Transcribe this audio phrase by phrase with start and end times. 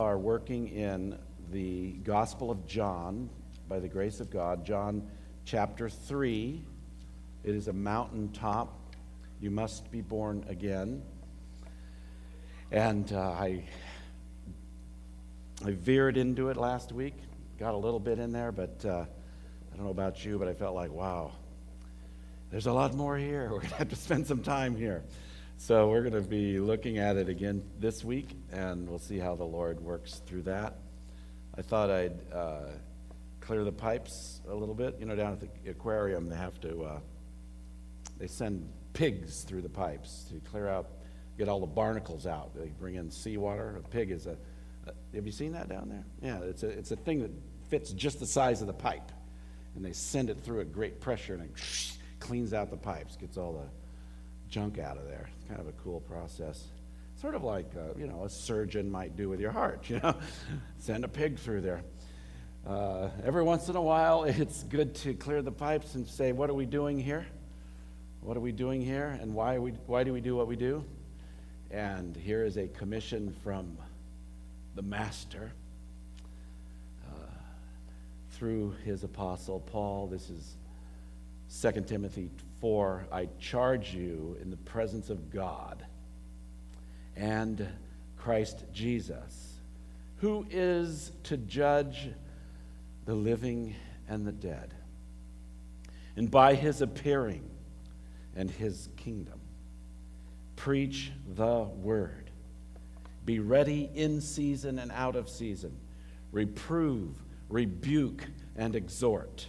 [0.00, 1.18] are working in
[1.50, 3.28] the Gospel of John
[3.68, 5.10] by the grace of God, John
[5.44, 6.62] chapter 3.
[7.42, 8.94] It is a mountaintop.
[9.40, 11.02] You must be born again.
[12.70, 13.64] And uh, I,
[15.64, 17.14] I veered into it last week,
[17.58, 19.04] got a little bit in there, but uh,
[19.72, 21.32] I don't know about you, but I felt like, wow,
[22.52, 23.48] there's a lot more here.
[23.50, 25.02] We're going to have to spend some time here.
[25.60, 29.34] So we're going to be looking at it again this week, and we'll see how
[29.34, 30.76] the Lord works through that.
[31.56, 32.68] I thought I'd uh,
[33.40, 34.96] clear the pipes a little bit.
[35.00, 37.00] You know, down at the aquarium, they have to, uh,
[38.18, 40.90] they send pigs through the pipes to clear out,
[41.36, 42.54] get all the barnacles out.
[42.54, 43.82] They bring in seawater.
[43.84, 44.36] A pig is a,
[44.86, 46.04] a have you seen that down there?
[46.22, 47.32] Yeah, it's a, it's a thing that
[47.68, 49.10] fits just the size of the pipe.
[49.74, 51.50] And they send it through at great pressure, and it
[52.20, 53.66] cleans out the pipes, gets all the
[54.48, 55.28] junk out of there.
[55.36, 56.64] It's kind of a cool process.
[57.20, 60.14] Sort of like, uh, you know, a surgeon might do with your heart, you know,
[60.78, 61.82] send a pig through there.
[62.66, 66.50] Uh, every once in a while, it's good to clear the pipes and say, what
[66.50, 67.26] are we doing here?
[68.20, 69.18] What are we doing here?
[69.20, 70.84] And why, we, why do we do what we do?
[71.70, 73.76] And here is a commission from
[74.74, 75.52] the Master
[77.06, 77.26] uh,
[78.32, 80.06] through his apostle Paul.
[80.06, 80.56] This is
[81.60, 85.84] 2 Timothy 4 I charge you in the presence of God
[87.16, 87.66] and
[88.16, 89.60] Christ Jesus,
[90.18, 92.08] who is to judge
[93.06, 93.74] the living
[94.08, 94.74] and the dead,
[96.16, 97.48] and by his appearing
[98.36, 99.40] and his kingdom,
[100.56, 102.30] preach the word.
[103.24, 105.76] Be ready in season and out of season.
[106.32, 107.14] Reprove,
[107.48, 108.24] rebuke,
[108.56, 109.46] and exhort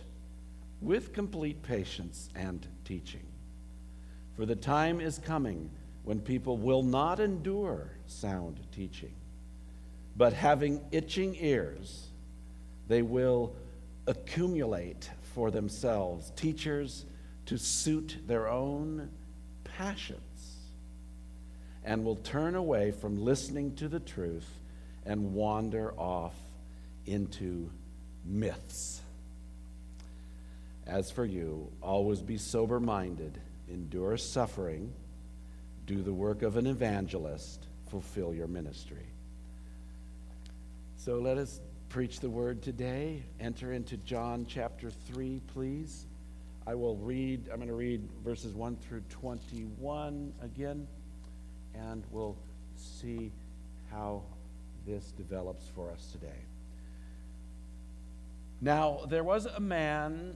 [0.81, 3.25] with complete patience and teaching.
[4.35, 5.69] For the time is coming
[6.03, 9.13] when people will not endure sound teaching,
[10.17, 12.07] but having itching ears,
[12.87, 13.53] they will
[14.07, 17.05] accumulate for themselves teachers
[17.45, 19.11] to suit their own
[19.63, 20.57] passions
[21.83, 24.49] and will turn away from listening to the truth
[25.05, 26.35] and wander off
[27.05, 27.69] into
[28.25, 29.01] myths.
[30.89, 33.39] As for you, always be sober minded,
[33.69, 34.91] endure suffering,
[35.85, 39.05] do the work of an evangelist, fulfill your ministry.
[40.97, 43.21] So let us preach the word today.
[43.39, 46.07] Enter into John chapter 3, please.
[46.65, 50.87] I will read, I'm going to read verses 1 through 21 again,
[51.75, 52.35] and we'll
[52.75, 53.31] see
[53.91, 54.23] how
[54.87, 56.45] this develops for us today.
[58.59, 60.35] Now, there was a man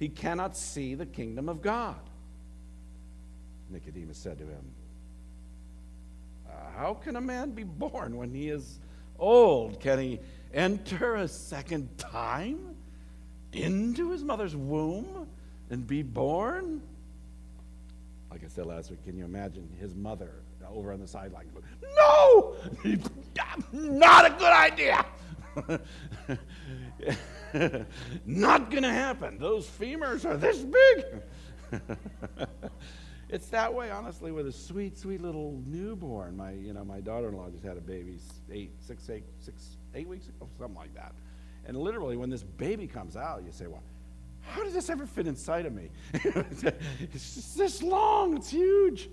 [0.00, 2.00] he cannot see the kingdom of God.
[3.68, 4.64] Nicodemus said to him,
[6.48, 8.80] uh, How can a man be born when he is
[9.18, 9.78] old?
[9.78, 10.18] Can he
[10.54, 12.74] enter a second time
[13.52, 15.28] into his mother's womb
[15.68, 16.80] and be born?
[18.30, 20.30] Like I said last week, can you imagine his mother
[20.66, 21.46] over on the sideline?
[21.98, 22.56] No!
[23.72, 25.04] Not a good idea!
[28.26, 29.38] Not going to happen.
[29.38, 31.80] Those femurs are this big.
[33.28, 36.36] it's that way, honestly, with a sweet, sweet little newborn.
[36.36, 38.18] My, you know, my daughter-in-law just had a baby
[38.52, 41.12] eight, six, eight, six, eight weeks ago, something like that.
[41.66, 43.82] And literally, when this baby comes out, you say, "Well,
[44.40, 45.90] how did this ever fit inside of me?
[46.14, 48.36] it's just this long.
[48.36, 49.10] It's huge."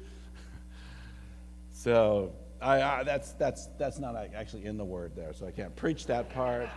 [1.71, 5.75] So I, I, that's that's that's not actually in the word there, so I can't
[5.75, 6.69] preach that part.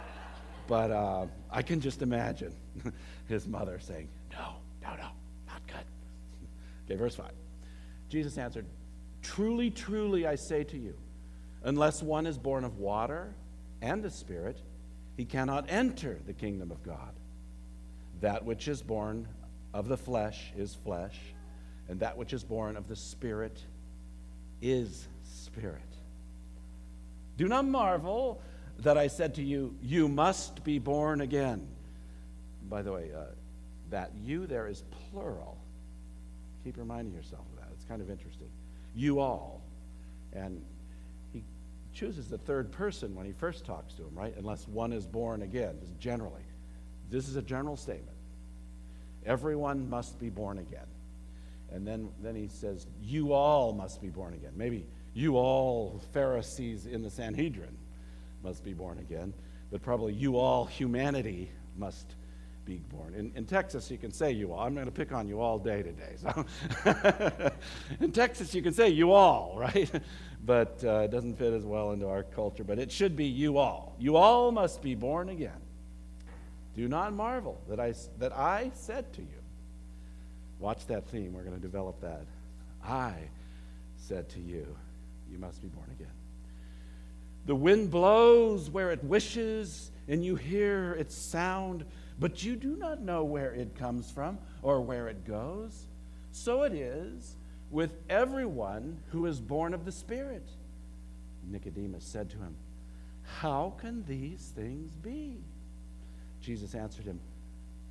[0.66, 2.54] But uh, I can just imagine
[3.28, 5.08] his mother saying, No, no, no,
[5.46, 5.76] not good.
[6.86, 7.30] okay, verse 5.
[8.08, 8.66] Jesus answered,
[9.22, 10.94] Truly, truly, I say to you,
[11.62, 13.34] unless one is born of water
[13.82, 14.60] and the Spirit,
[15.16, 17.12] he cannot enter the kingdom of God.
[18.20, 19.28] That which is born
[19.74, 21.18] of the flesh is flesh,
[21.88, 23.62] and that which is born of the Spirit
[24.60, 25.80] is spirit.
[27.36, 28.42] Do not marvel
[28.82, 31.66] that I said to you, You must be born again.
[32.68, 33.24] By the way, uh,
[33.90, 35.58] that you there is plural.
[36.64, 37.68] Keep reminding yourself of that.
[37.74, 38.48] It's kind of interesting.
[38.94, 39.62] You all.
[40.32, 40.62] And
[41.32, 41.42] he
[41.94, 44.34] chooses the third person when he first talks to him, right?
[44.36, 46.42] Unless one is born again, generally.
[47.10, 48.16] This is a general statement.
[49.26, 50.86] Everyone must be born again.
[51.72, 54.52] And then, then he says, You all must be born again.
[54.56, 57.76] Maybe you all Pharisees in the Sanhedrin
[58.42, 59.32] must be born again,
[59.70, 62.14] but probably you all humanity must
[62.64, 63.14] be born.
[63.14, 64.60] In, in Texas, you can say you all.
[64.60, 66.14] I'm going to pick on you all day today.
[66.16, 67.50] So
[68.00, 69.90] in Texas, you can say you all, right?
[70.44, 72.64] but uh, it doesn't fit as well into our culture.
[72.64, 73.96] But it should be you all.
[73.98, 75.60] You all must be born again.
[76.76, 79.28] Do not marvel that I, that I said to you.
[80.60, 81.32] Watch that theme.
[81.32, 82.24] We're going to develop that.
[82.84, 83.14] I
[83.96, 84.66] said to you,
[85.30, 86.12] you must be born again.
[87.50, 91.84] The wind blows where it wishes, and you hear its sound,
[92.20, 95.88] but you do not know where it comes from or where it goes.
[96.30, 97.34] So it is
[97.68, 100.48] with everyone who is born of the Spirit.
[101.44, 102.54] Nicodemus said to him,
[103.40, 105.38] How can these things be?
[106.40, 107.18] Jesus answered him,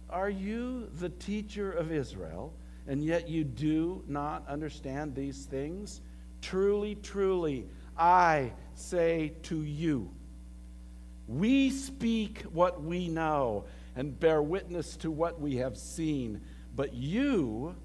[0.09, 2.53] Are you the teacher of Israel,
[2.87, 5.99] and yet you do not understand these things?
[6.41, 7.65] Truly, truly,
[7.97, 10.11] I say to you,
[11.27, 13.65] we speak what we know
[13.95, 16.41] and bear witness to what we have seen,
[16.75, 17.75] but you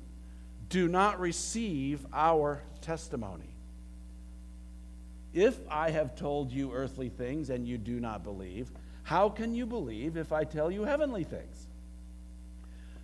[0.69, 3.55] do not receive our testimony.
[5.33, 8.71] If I have told you earthly things and you do not believe,
[9.03, 11.67] how can you believe if I tell you heavenly things?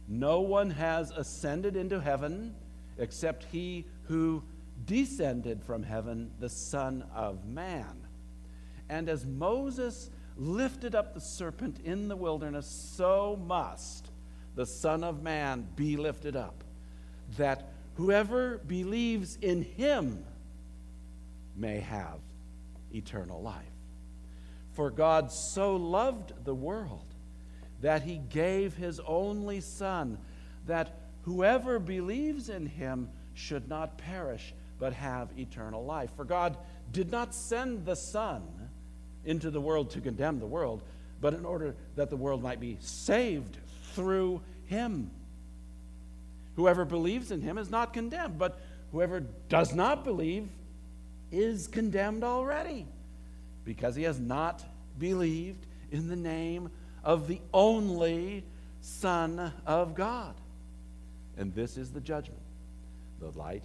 [0.09, 2.55] No one has ascended into heaven
[2.99, 4.43] except he who
[4.87, 8.06] descended from heaven, the Son of Man.
[8.88, 14.11] And as Moses lifted up the serpent in the wilderness, so must
[14.55, 16.65] the Son of Man be lifted up,
[17.37, 20.25] that whoever believes in him
[21.56, 22.19] may have
[22.94, 23.65] eternal life.
[24.73, 27.05] For God so loved the world
[27.81, 30.19] that he gave his only Son,
[30.67, 36.11] that whoever believes in him should not perish, but have eternal life.
[36.17, 36.56] For God
[36.91, 38.43] did not send the Son
[39.25, 40.82] into the world to condemn the world,
[41.21, 43.59] but in order that the world might be saved
[43.93, 45.11] through him.
[46.56, 48.59] Whoever believes in him is not condemned, but
[48.91, 50.49] whoever does not believe
[51.31, 52.87] is condemned already
[53.65, 54.65] because he has not
[54.99, 56.71] believed in the name
[57.05, 58.44] of the only
[58.81, 60.35] Son of God.
[61.37, 62.41] And this is the judgment.
[63.21, 63.65] The light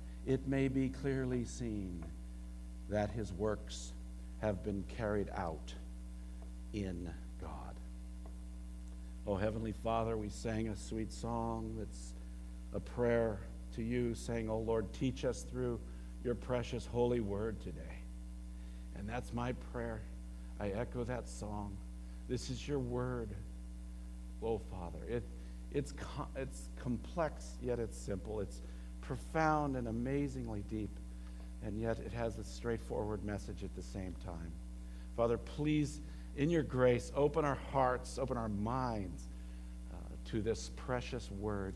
[0.25, 2.03] it may be clearly seen
[2.89, 3.93] that his works
[4.41, 5.73] have been carried out
[6.73, 7.75] in God.
[9.25, 12.13] Oh, Heavenly Father, we sang a sweet song that's
[12.73, 13.39] a prayer
[13.75, 15.79] to you, saying, Oh Lord, teach us through
[16.23, 17.99] your precious holy word today.
[18.95, 20.01] And that's my prayer.
[20.59, 21.75] I echo that song.
[22.27, 23.29] This is your word.
[24.43, 24.99] Oh, Father.
[25.07, 25.23] It,
[25.71, 25.93] it's,
[26.35, 28.39] it's complex, yet it's simple.
[28.39, 28.61] It's
[29.01, 30.89] profound and amazingly deep,
[31.63, 34.51] and yet it has a straightforward message at the same time.
[35.17, 36.01] Father, please,
[36.37, 39.27] in your grace, open our hearts, open our minds
[39.91, 41.75] uh, to this precious word.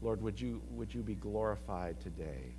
[0.00, 2.54] Lord, would you, would you be glorified today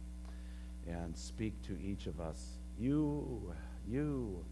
[0.88, 2.58] and speak to each of us?
[2.80, 3.54] You,
[3.88, 4.44] you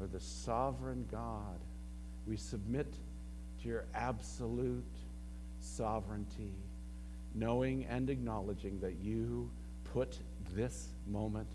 [0.00, 1.58] are the sovereign God.
[2.26, 2.92] We submit
[3.62, 4.84] to your absolute
[5.60, 6.52] sovereignty
[7.38, 9.50] knowing and acknowledging that you
[9.92, 10.18] put
[10.54, 11.48] this moment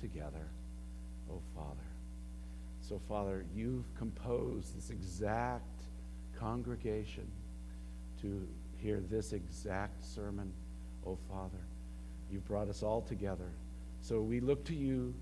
[0.00, 0.48] together,
[1.30, 1.76] oh Father.
[2.80, 5.82] So, Father, you've composed this exact
[6.38, 7.30] congregation
[8.20, 8.46] to
[8.76, 10.52] hear this exact sermon,
[11.06, 11.64] oh Father.
[12.30, 13.50] You've brought us all together.
[14.00, 15.14] So we look to you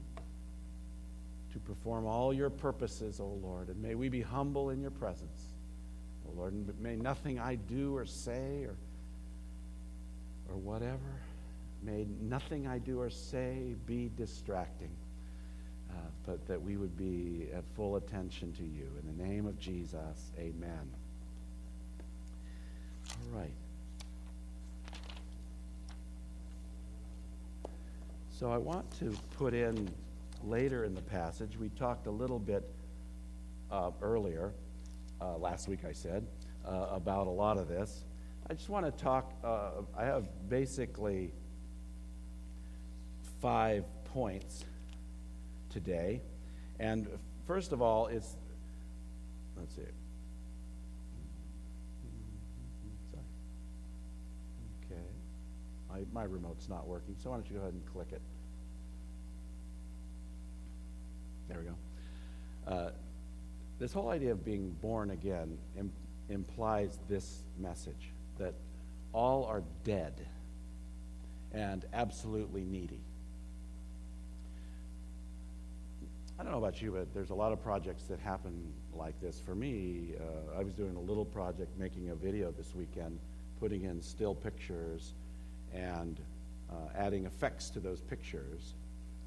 [1.52, 4.92] to perform all your purposes, O oh Lord, and may we be humble in your
[4.92, 5.42] presence.
[6.24, 8.76] O oh Lord, and may nothing I do or say or
[10.50, 10.98] or whatever.
[11.82, 14.90] May nothing I do or say be distracting,
[15.90, 15.94] uh,
[16.26, 18.86] but that we would be at full attention to you.
[19.00, 20.90] In the name of Jesus, amen.
[23.08, 23.54] All right.
[28.30, 29.90] So I want to put in
[30.44, 32.68] later in the passage, we talked a little bit
[33.70, 34.52] uh, earlier,
[35.20, 36.26] uh, last week I said,
[36.66, 38.04] uh, about a lot of this.
[38.50, 41.30] I just want to talk, uh, I have basically
[43.40, 44.64] five points
[45.72, 46.20] today.
[46.80, 47.06] And
[47.46, 48.34] first of all, it's,
[49.56, 49.82] let's see.
[53.12, 53.22] Sorry.
[54.84, 56.04] Okay.
[56.12, 58.20] My, my remote's not working, so why don't you go ahead and click it?
[61.48, 61.76] There we go.
[62.66, 62.90] Uh,
[63.78, 65.92] this whole idea of being born again Im-
[66.28, 68.54] implies this message that
[69.12, 70.26] all are dead
[71.52, 73.00] and absolutely needy.
[76.38, 79.40] I don't know about you, but there's a lot of projects that happen like this.
[79.40, 83.18] For me, uh, I was doing a little project making a video this weekend,
[83.58, 85.12] putting in still pictures
[85.74, 86.18] and
[86.70, 88.74] uh, adding effects to those pictures,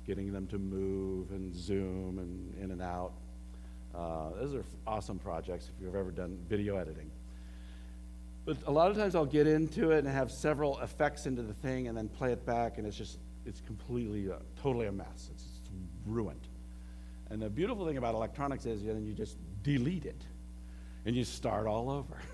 [0.07, 3.13] getting them to move and zoom and in and out.
[3.93, 7.11] Uh, those are awesome projects if you've ever done video editing.
[8.45, 11.53] But a lot of times I'll get into it and have several effects into the
[11.53, 15.29] thing and then play it back, and it's just, it's completely, uh, totally a mess.
[15.31, 15.69] It's, it's
[16.05, 16.47] ruined.
[17.29, 20.21] And the beautiful thing about electronics is then you just delete it
[21.05, 22.17] and you start all over.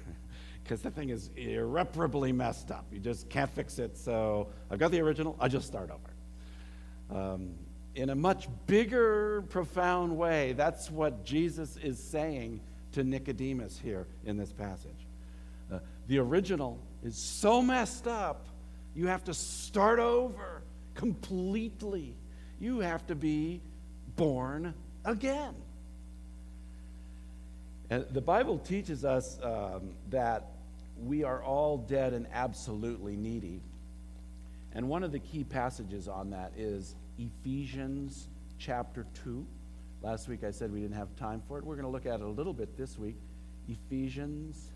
[0.61, 2.85] Because the thing is irreparably messed up.
[2.91, 3.97] You just can't fix it.
[3.97, 7.19] So I've got the original, I just start over.
[7.19, 7.55] Um,
[7.95, 12.61] in a much bigger, profound way, that's what Jesus is saying
[12.91, 15.07] to Nicodemus here in this passage.
[16.09, 18.47] The original is so messed up,
[18.95, 20.63] you have to start over
[20.95, 22.15] completely.
[22.59, 23.61] You have to be
[24.15, 24.73] born
[25.05, 25.53] again.
[27.91, 30.47] And the Bible teaches us um, that
[30.97, 33.61] we are all dead and absolutely needy.
[34.73, 39.45] And one of the key passages on that is Ephesians chapter 2.
[40.01, 41.63] Last week I said we didn't have time for it.
[41.63, 43.17] We're going to look at it a little bit this week.
[43.67, 44.71] Ephesians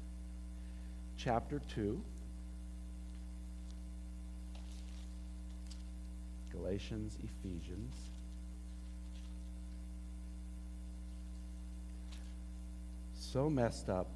[1.17, 2.01] chapter 2.
[6.51, 7.93] Galatians, Ephesians.
[13.33, 14.07] so messed up,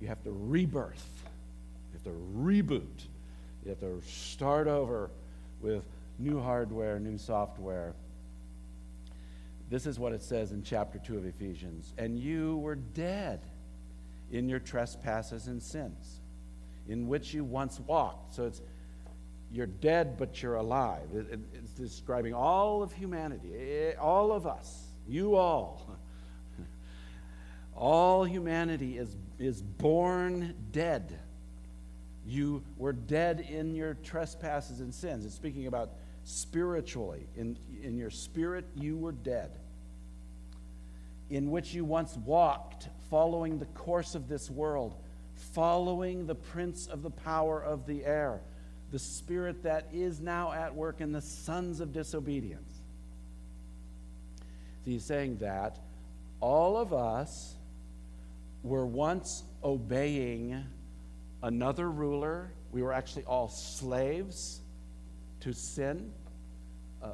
[0.00, 1.06] you have to rebirth.
[1.92, 3.04] You have to reboot.
[3.62, 5.10] You have to start over
[5.60, 5.84] with
[6.18, 7.92] new hardware, new software.
[9.68, 11.92] This is what it says in chapter 2 of Ephesians.
[11.98, 13.40] And you were dead
[14.32, 16.20] in your trespasses and sins,
[16.88, 18.34] in which you once walked.
[18.34, 18.62] So it's
[19.52, 21.08] you're dead, but you're alive.
[21.14, 25.86] It, it, it's describing all of humanity, eh, all of us, you all.
[27.74, 31.18] All humanity is, is born dead.
[32.26, 35.24] You were dead in your trespasses and sins.
[35.24, 37.26] It's speaking about spiritually.
[37.34, 39.58] In, in your spirit, you were dead.
[41.30, 44.94] In which you once walked, following the course of this world,
[45.34, 48.40] following the prince of the power of the air,
[48.90, 52.72] the spirit that is now at work in the sons of disobedience.
[54.82, 55.78] So he's saying that
[56.40, 57.54] all of us
[58.62, 60.64] were once obeying
[61.42, 62.50] another ruler.
[62.72, 64.62] We were actually all slaves
[65.40, 66.10] to sin,
[67.02, 67.10] uh,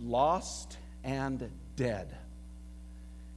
[0.00, 2.16] lost and dead.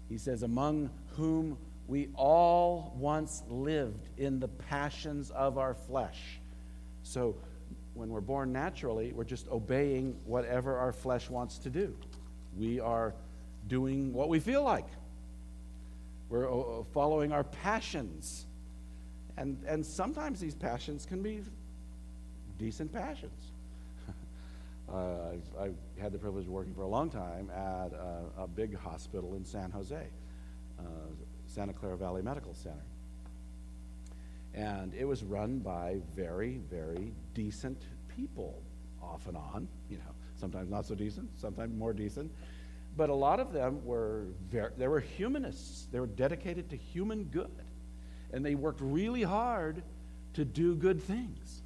[0.09, 6.39] He says, among whom we all once lived in the passions of our flesh.
[7.03, 7.35] So
[7.93, 11.95] when we're born naturally, we're just obeying whatever our flesh wants to do.
[12.57, 13.13] We are
[13.67, 14.87] doing what we feel like.
[16.29, 18.45] We're uh, uh, following our passions.
[19.37, 21.41] And, and sometimes these passions can be
[22.57, 23.51] decent passions.
[24.89, 28.47] uh, I, I, had the privilege of working for a long time at a, a
[28.47, 30.07] big hospital in San Jose,
[30.85, 31.13] uh,
[31.47, 32.85] Santa Clara Valley Medical Center.
[34.53, 37.81] And it was run by very, very decent
[38.15, 38.61] people,
[39.01, 42.31] off and on, you know, sometimes not so decent, sometimes more decent.
[42.97, 45.87] But a lot of them were very, they were humanists.
[45.91, 47.49] They were dedicated to human good.
[48.33, 49.83] And they worked really hard
[50.33, 51.61] to do good things.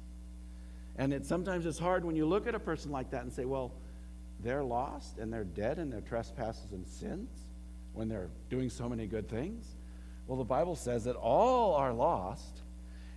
[0.96, 3.44] And it sometimes it's hard when you look at a person like that and say,
[3.44, 3.72] well,
[4.40, 7.45] they're lost and they're dead in their trespasses and sins
[7.96, 9.66] when they're doing so many good things.
[10.26, 12.62] Well, the Bible says that all are lost.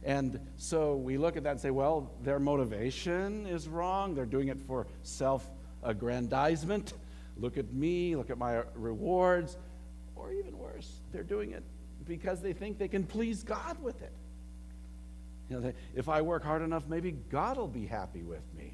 [0.03, 4.15] And so we look at that and say, well, their motivation is wrong.
[4.15, 5.49] They're doing it for self
[5.83, 6.93] aggrandizement.
[7.37, 9.57] Look at me, look at my rewards.
[10.15, 11.63] Or even worse, they're doing it
[12.05, 14.11] because they think they can please God with it.
[15.49, 18.73] You know, if I work hard enough, maybe God will be happy with me.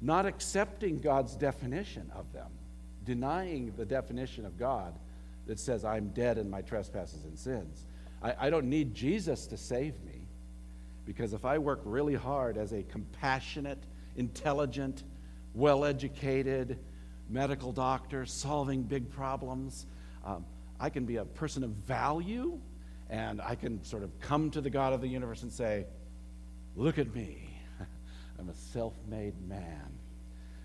[0.00, 2.50] Not accepting God's definition of them,
[3.06, 4.98] denying the definition of God
[5.46, 7.86] that says, I'm dead in my trespasses and sins.
[8.22, 10.26] I, I don't need Jesus to save me
[11.06, 13.82] because if I work really hard as a compassionate,
[14.16, 15.04] intelligent,
[15.54, 16.78] well educated
[17.28, 19.86] medical doctor solving big problems,
[20.24, 20.44] um,
[20.78, 22.60] I can be a person of value
[23.08, 25.86] and I can sort of come to the God of the universe and say,
[26.74, 27.48] Look at me.
[28.38, 29.95] I'm a self made man.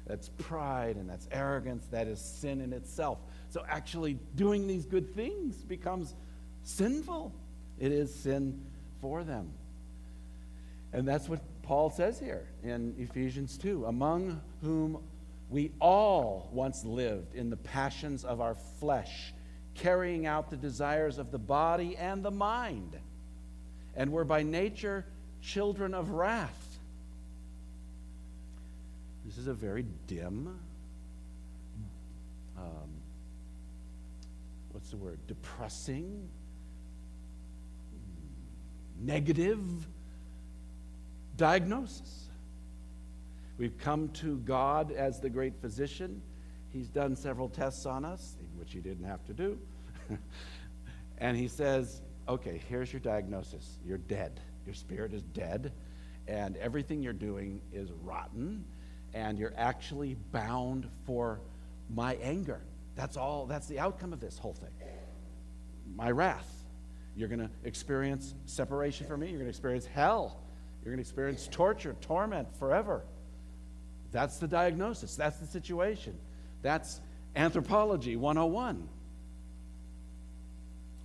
[0.07, 1.85] That's pride and that's arrogance.
[1.91, 3.19] That is sin in itself.
[3.49, 6.15] So actually, doing these good things becomes
[6.63, 7.33] sinful.
[7.79, 8.61] It is sin
[9.01, 9.51] for them.
[10.93, 15.01] And that's what Paul says here in Ephesians 2 among whom
[15.49, 19.33] we all once lived in the passions of our flesh,
[19.75, 22.97] carrying out the desires of the body and the mind,
[23.95, 25.05] and were by nature
[25.41, 26.70] children of wrath.
[29.25, 30.59] This is a very dim,
[32.57, 32.89] um,
[34.71, 36.27] what's the word, depressing,
[38.99, 39.59] negative
[41.37, 42.29] diagnosis.
[43.57, 46.21] We've come to God as the great physician.
[46.69, 49.59] He's done several tests on us, which he didn't have to do.
[51.19, 53.79] and he says, okay, here's your diagnosis.
[53.85, 54.39] You're dead.
[54.65, 55.71] Your spirit is dead,
[56.27, 58.63] and everything you're doing is rotten,
[59.13, 61.41] and you're actually bound for
[61.89, 62.61] my anger.
[62.95, 64.69] That's all, that's the outcome of this whole thing.
[65.95, 66.47] My wrath.
[67.15, 69.27] You're going to experience separation from me.
[69.27, 70.39] You're going to experience hell.
[70.81, 73.03] You're going to experience torture, torment forever.
[74.11, 75.15] That's the diagnosis.
[75.15, 76.17] That's the situation.
[76.61, 77.01] That's
[77.35, 78.87] anthropology 101.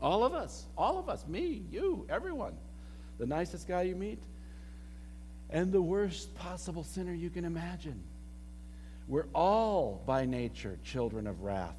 [0.00, 2.56] All of us, all of us, me, you, everyone
[3.18, 4.22] the nicest guy you meet,
[5.50, 8.02] and the worst possible sinner you can imagine.
[9.08, 11.76] We're all by nature children of wrath,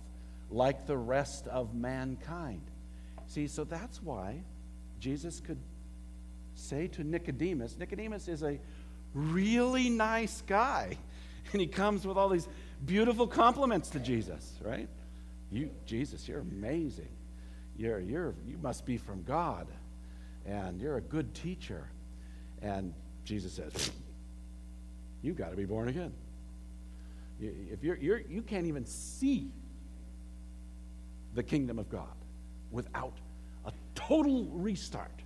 [0.49, 2.61] like the rest of mankind.
[3.27, 4.41] See, so that's why
[4.99, 5.59] Jesus could
[6.55, 8.59] say to Nicodemus Nicodemus is a
[9.13, 10.97] really nice guy.
[11.53, 12.45] And he comes with all these
[12.85, 14.89] beautiful compliments to Jesus, right?
[15.49, 17.07] You, Jesus, you're amazing.
[17.77, 19.65] You're, you're, you must be from God
[20.45, 21.87] and you're a good teacher.
[22.61, 22.93] And
[23.27, 23.91] Jesus says,
[25.21, 26.13] You've got to be born again.
[27.41, 29.51] If you're, you're, you can't even see
[31.33, 32.15] the kingdom of God
[32.71, 33.17] without
[33.65, 35.23] a total restart.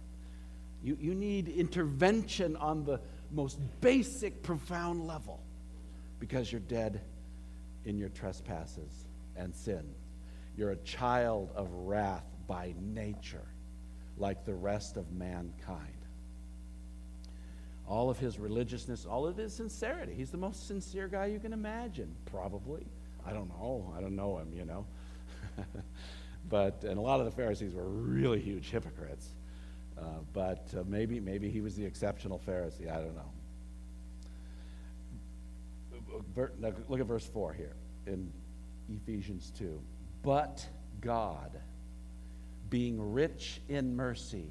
[0.83, 2.99] You, you need intervention on the
[3.31, 5.39] most basic, profound level
[6.19, 7.01] because you're dead
[7.85, 9.93] in your trespasses and sin.
[10.57, 13.47] You're a child of wrath by nature
[14.17, 16.00] like the rest of mankind.
[17.91, 20.13] All of his religiousness, all of his sincerity.
[20.13, 22.86] He's the most sincere guy you can imagine, probably.
[23.25, 23.93] I don't know.
[23.97, 24.86] I don't know him, you know.
[26.49, 29.34] but, and a lot of the Pharisees were really huge hypocrites.
[29.99, 32.89] Uh, but uh, maybe, maybe he was the exceptional Pharisee.
[32.89, 33.30] I don't know.
[36.62, 37.75] Now look at verse 4 here
[38.08, 38.32] in
[39.04, 39.77] Ephesians 2.
[40.23, 40.65] But
[41.01, 41.60] God
[42.69, 44.45] being rich in mercy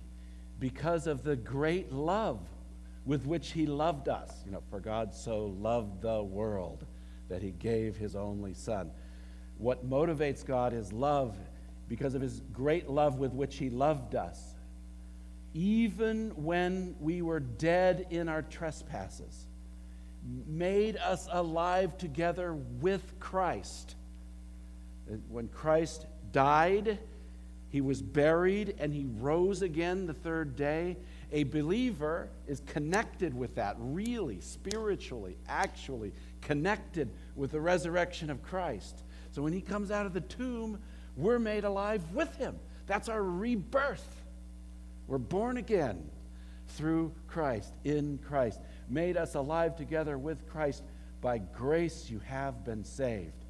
[0.59, 2.39] because of the great love
[3.05, 4.43] with which he loved us.
[4.45, 6.85] You know, for God so loved the world
[7.29, 8.91] that he gave his only son.
[9.59, 11.37] What motivates God is love
[11.89, 14.55] because of his great love with which he loved us.
[15.55, 19.47] Even when we were dead in our trespasses,
[20.47, 23.97] made us alive together with Christ.
[25.29, 26.99] When Christ died,
[27.71, 30.97] he was buried and he rose again the third day.
[31.33, 39.05] A believer is connected with that, really, spiritually, actually connected with the resurrection of Christ.
[39.31, 40.81] So when he comes out of the tomb,
[41.17, 42.57] we're made alive with him.
[42.87, 44.23] That's our rebirth.
[45.07, 46.11] We're born again
[46.69, 50.83] through Christ, in Christ, made us alive together with Christ.
[51.21, 53.45] By grace you have been saved,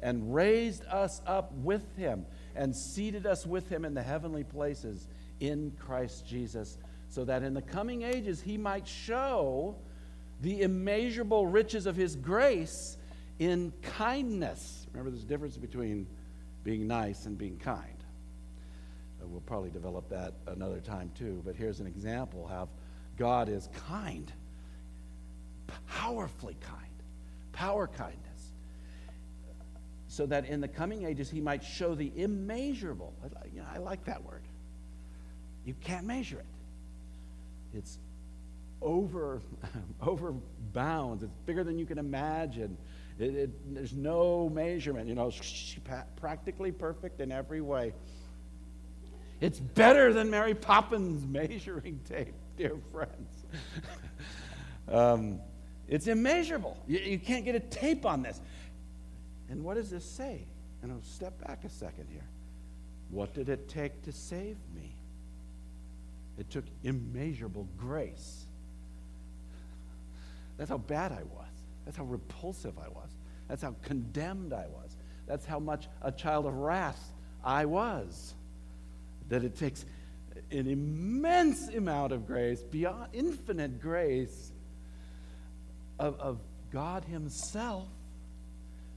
[0.00, 5.08] and raised us up with him and seated us with him in the heavenly places
[5.40, 9.76] in Christ Jesus, so that in the coming ages he might show
[10.42, 12.98] the immeasurable riches of his grace
[13.38, 14.86] in kindness.
[14.92, 16.06] Remember, there's a difference between
[16.64, 18.04] being nice and being kind.
[19.22, 22.68] Uh, we'll probably develop that another time too, but here's an example how
[23.16, 24.30] God is kind,
[25.86, 27.02] powerfully kind,
[27.52, 28.52] power kindness,
[30.08, 33.14] so that in the coming ages he might show the immeasurable.
[33.22, 34.42] I, you know, I like that word.
[35.64, 36.46] You can't measure it.
[37.76, 37.98] It's
[38.80, 39.42] over,
[40.02, 40.34] over
[40.72, 41.22] bounds.
[41.22, 42.76] It's bigger than you can imagine.
[43.18, 45.32] It, it, there's no measurement, you know,
[46.16, 47.92] practically perfect in every way.
[49.40, 53.44] It's better than Mary Poppins measuring tape, dear friends.
[54.88, 55.40] um,
[55.88, 56.76] it's immeasurable.
[56.86, 58.40] You, you, can't get a tape on this.
[59.48, 60.46] And what does this say?
[60.82, 62.26] And I'll step back a second here.
[63.10, 64.95] What did it take to save me?
[66.38, 68.46] It took immeasurable grace.
[70.58, 71.48] That's how bad I was.
[71.84, 73.10] That's how repulsive I was.
[73.48, 74.96] That's how condemned I was.
[75.26, 77.12] That's how much a child of wrath
[77.44, 78.34] I was.
[79.28, 79.84] That it takes
[80.50, 84.52] an immense amount of grace, beyond infinite grace,
[85.98, 86.38] of, of
[86.70, 87.88] God Himself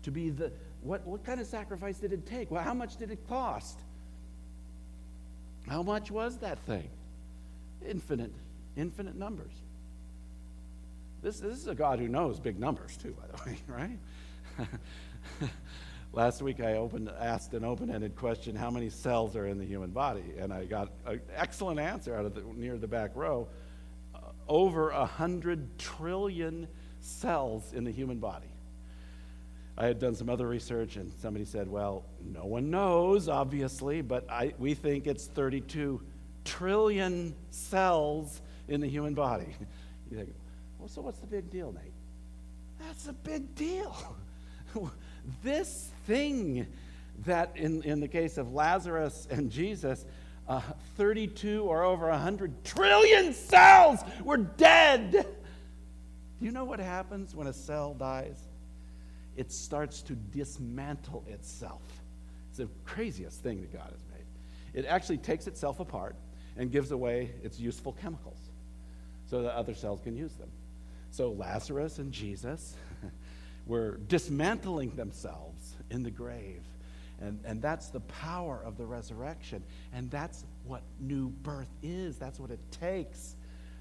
[0.03, 0.51] to be the.
[0.81, 2.51] What, what kind of sacrifice did it take?
[2.51, 3.79] Well, how much did it cost?
[5.67, 6.89] How much was that thing?
[7.87, 8.33] Infinite,
[8.75, 9.53] infinite numbers.
[11.21, 14.69] This, this is a God who knows big numbers, too, by the way, right?
[16.13, 19.65] Last week I opened, asked an open ended question how many cells are in the
[19.65, 20.33] human body?
[20.37, 23.47] And I got an excellent answer out of the, near the back row
[24.15, 26.67] uh, over a hundred trillion
[26.99, 28.47] cells in the human body.
[29.77, 34.29] I had done some other research, and somebody said, well, no one knows, obviously, but
[34.29, 36.01] I, we think it's 32
[36.49, 39.55] trillion cells in the human body.
[40.11, 40.33] You think,
[40.79, 41.93] well, so what's the big deal, Nate?
[42.79, 44.17] That's a big deal.
[45.43, 46.65] this thing
[47.25, 50.07] that, in, in the case of Lazarus and Jesus,
[50.47, 50.61] uh,
[50.97, 55.11] 32 or over 100 trillion cells were dead.
[55.11, 58.39] Do you know what happens when a cell dies?
[59.37, 61.83] It starts to dismantle itself.
[62.49, 64.25] It's the craziest thing that God has made.
[64.73, 66.15] It actually takes itself apart
[66.59, 68.37] and gives away its useful chemicals
[69.29, 70.49] so that other cells can use them.
[71.09, 72.75] So Lazarus and Jesus
[73.65, 76.61] were dismantling themselves in the grave.
[77.21, 79.63] And, and that's the power of the resurrection.
[79.93, 82.17] And that's what new birth is.
[82.17, 83.35] That's what it takes.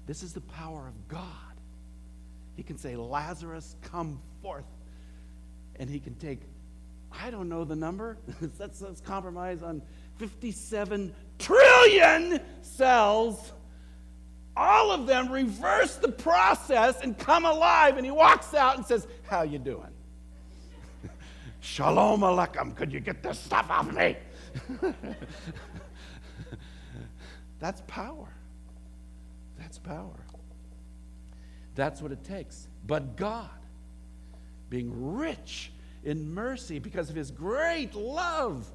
[0.07, 1.25] This is the power of God.
[2.55, 4.65] He can say, Lazarus, come forth.
[5.75, 6.39] And he can take,
[7.11, 8.17] I don't know the number.
[8.59, 9.81] let's, let's compromise on
[10.19, 13.53] 57 trillion cells
[14.59, 17.95] all of them reverse the process and come alive.
[17.95, 19.93] And he walks out and says, How you doing?
[21.61, 22.75] Shalom Aleichem.
[22.75, 24.17] Could you get this stuff off me?
[27.59, 28.27] That's power.
[29.57, 30.25] That's power.
[31.75, 32.67] That's what it takes.
[32.85, 33.49] But God,
[34.69, 35.71] being rich
[36.03, 38.69] in mercy because of his great love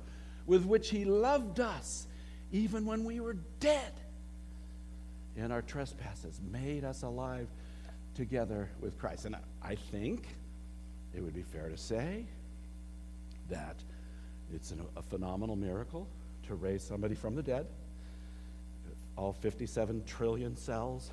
[0.46, 2.06] with which he loved us,
[2.52, 3.92] even when we were dead
[5.36, 7.48] in our trespasses, made us alive
[8.14, 9.24] together with Christ.
[9.24, 10.28] And I think
[11.14, 12.24] it would be fair to say
[13.50, 13.76] that
[14.54, 16.06] it's a phenomenal miracle
[16.46, 17.66] to raise somebody from the dead.
[19.16, 21.10] All 57 trillion cells,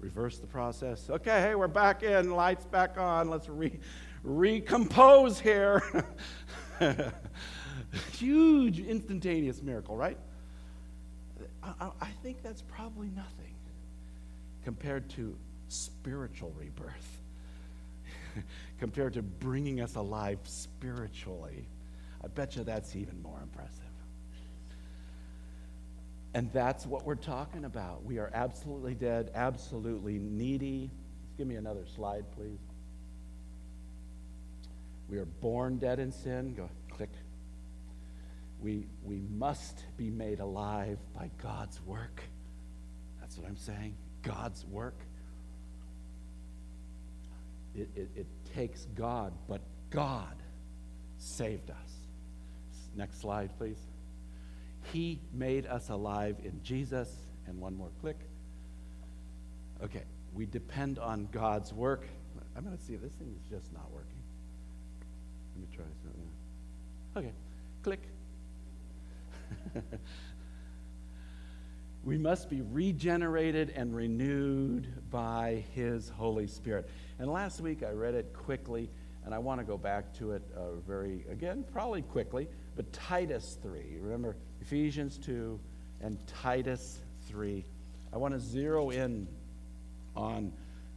[0.00, 1.08] reverse the process.
[1.10, 3.78] Okay, hey, we're back in, lights back on, let's re-
[4.22, 6.04] recompose here.
[8.12, 10.18] Huge instantaneous miracle, right?
[11.62, 13.54] I, I think that's probably nothing
[14.64, 15.36] compared to
[15.68, 17.20] spiritual rebirth,
[18.78, 21.66] compared to bringing us alive spiritually.
[22.22, 23.82] I bet you that's even more impressive.
[26.34, 28.04] And that's what we're talking about.
[28.04, 30.90] We are absolutely dead, absolutely needy.
[31.36, 32.58] Give me another slide, please.
[35.08, 36.54] We are born dead in sin.
[36.54, 37.10] Go click.
[38.60, 42.22] We, we must be made alive by God's work.
[43.20, 43.94] That's what I'm saying.
[44.22, 44.98] God's work.
[47.74, 50.34] It, it, it takes God, but God
[51.18, 51.76] saved us.
[52.96, 53.78] Next slide, please.
[54.92, 57.08] He made us alive in Jesus.
[57.46, 58.18] And one more click.
[59.82, 60.02] Okay,
[60.34, 62.06] we depend on God's work.
[62.56, 64.18] I'm going to see if this thing is just not working.
[65.54, 66.30] Let me try something.
[67.16, 67.32] Okay,
[67.82, 68.00] click.
[72.08, 76.88] We must be regenerated and renewed by His Holy Spirit.
[77.18, 78.88] And last week I read it quickly,
[79.26, 83.58] and I want to go back to it uh, very, again, probably quickly, but Titus
[83.62, 83.98] 3.
[84.00, 85.60] Remember Ephesians 2
[86.00, 87.62] and Titus 3.
[88.12, 89.28] I want to zero in
[90.16, 90.52] on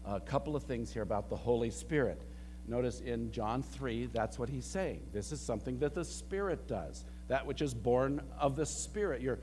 [0.05, 2.21] a couple of things here about the Holy Spirit.
[2.67, 5.01] Notice in John 3, that's what he's saying.
[5.11, 9.21] This is something that the Spirit does, that which is born of the Spirit.
[9.21, 9.39] You're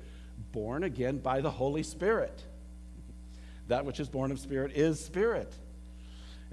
[0.53, 2.39] born again by the Holy Spirit.
[3.69, 5.55] That which is born of spirit is spirit.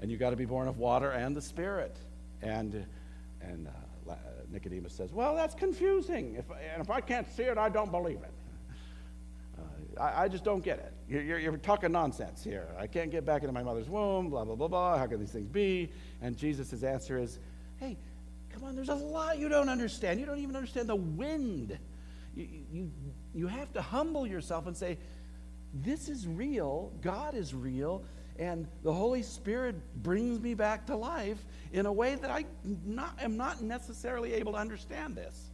[0.00, 1.94] And you've got to be born of water and the spirit.
[2.40, 2.86] And,
[3.42, 3.68] and
[4.08, 4.14] uh,
[4.50, 6.36] Nicodemus says, Well, that's confusing.
[6.36, 8.32] If, and if I can't see it, I don't believe it.
[9.58, 10.94] Uh, I, I, just don't get it.
[11.06, 12.66] You're, you're, you're, talking nonsense here.
[12.78, 14.96] I can't get back into my mother's womb, blah, blah, blah, blah.
[14.96, 15.92] How can these things be?
[16.22, 17.38] And Jesus' answer is,
[17.76, 17.98] Hey,
[18.56, 20.18] come on, there's a lot you don't understand.
[20.18, 21.78] You don't even understand the wind.
[22.34, 22.90] You, you,
[23.34, 24.98] you have to humble yourself and say,
[25.74, 26.92] This is real.
[27.02, 28.02] God is real.
[28.38, 31.38] And the Holy Spirit brings me back to life
[31.72, 35.50] in a way that I not, am not necessarily able to understand this.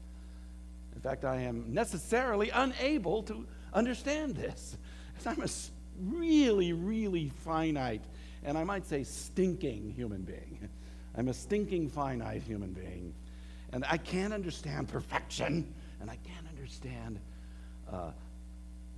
[0.95, 4.77] In fact, I am necessarily unable to understand this.
[5.27, 5.49] I'm a
[6.01, 8.05] really, really finite,
[8.45, 10.69] and I might say stinking human being.
[11.17, 13.15] I'm a stinking, finite human being.
[13.73, 17.19] And I can't understand perfection, and I can't understand
[17.91, 18.11] uh,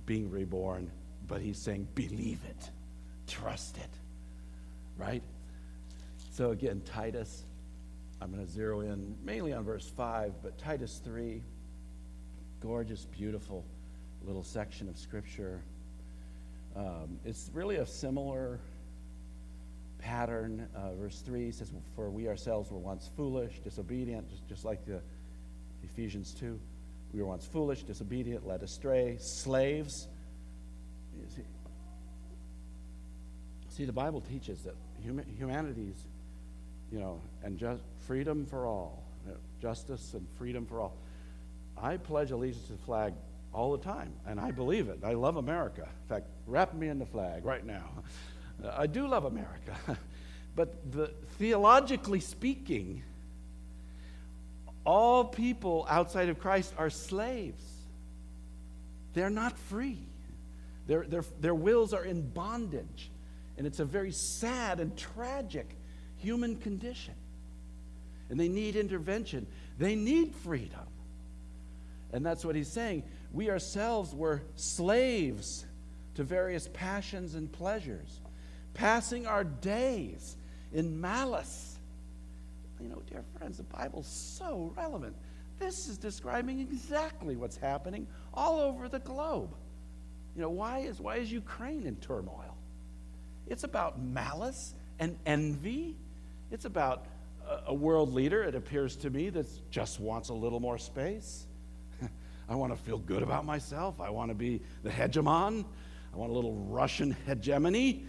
[0.05, 0.91] being reborn.
[1.27, 2.69] But he's saying, believe it,
[3.27, 3.89] trust it,
[4.97, 5.23] right?
[6.31, 7.43] So again, Titus,
[8.21, 11.41] I'm going to zero in mainly on verse 5, but Titus 3,
[12.61, 13.63] gorgeous, beautiful
[14.25, 15.61] little section of Scripture.
[16.75, 18.59] Um, it's really a similar
[20.05, 20.67] pattern.
[20.75, 25.01] Uh, verse 3 says, For we ourselves were once foolish, disobedient, just, just like the
[25.83, 26.59] Ephesians 2.
[27.13, 30.07] We were once foolish, disobedient, led astray, slaves.
[31.35, 31.41] See,
[33.69, 36.05] see, the Bible teaches that hum- humanity's,
[36.91, 39.03] you know, and just freedom for all,
[39.59, 40.97] justice and freedom for all.
[41.81, 43.13] I pledge allegiance to the flag
[43.53, 44.99] all the time, and I believe it.
[45.03, 45.87] I love America.
[46.03, 47.89] In fact, wrap me in the flag right now.
[48.63, 49.75] Uh, I do love America.
[50.55, 53.03] but the, theologically speaking,
[54.85, 57.63] all people outside of Christ are slaves.
[59.13, 59.99] They're not free.
[60.87, 63.09] Their, their, their wills are in bondage.
[63.57, 65.67] And it's a very sad and tragic
[66.17, 67.13] human condition.
[68.29, 70.87] And they need intervention, they need freedom.
[72.13, 75.65] And that's what he's saying we ourselves were slaves
[76.15, 78.21] to various passions and pleasures,
[78.75, 80.37] passing our days
[80.71, 81.77] in malice.
[82.79, 85.15] You know, dear friends, the Bible's so relevant.
[85.57, 89.55] This is describing exactly what's happening all over the globe.
[90.35, 92.57] You know, why is, why is Ukraine in turmoil?
[93.47, 95.95] It's about malice and envy.
[96.51, 97.05] It's about
[97.47, 101.45] a, a world leader, it appears to me, that just wants a little more space.
[102.49, 104.01] I want to feel good about myself.
[104.01, 105.63] I want to be the hegemon.
[106.13, 108.05] I want a little Russian hegemony.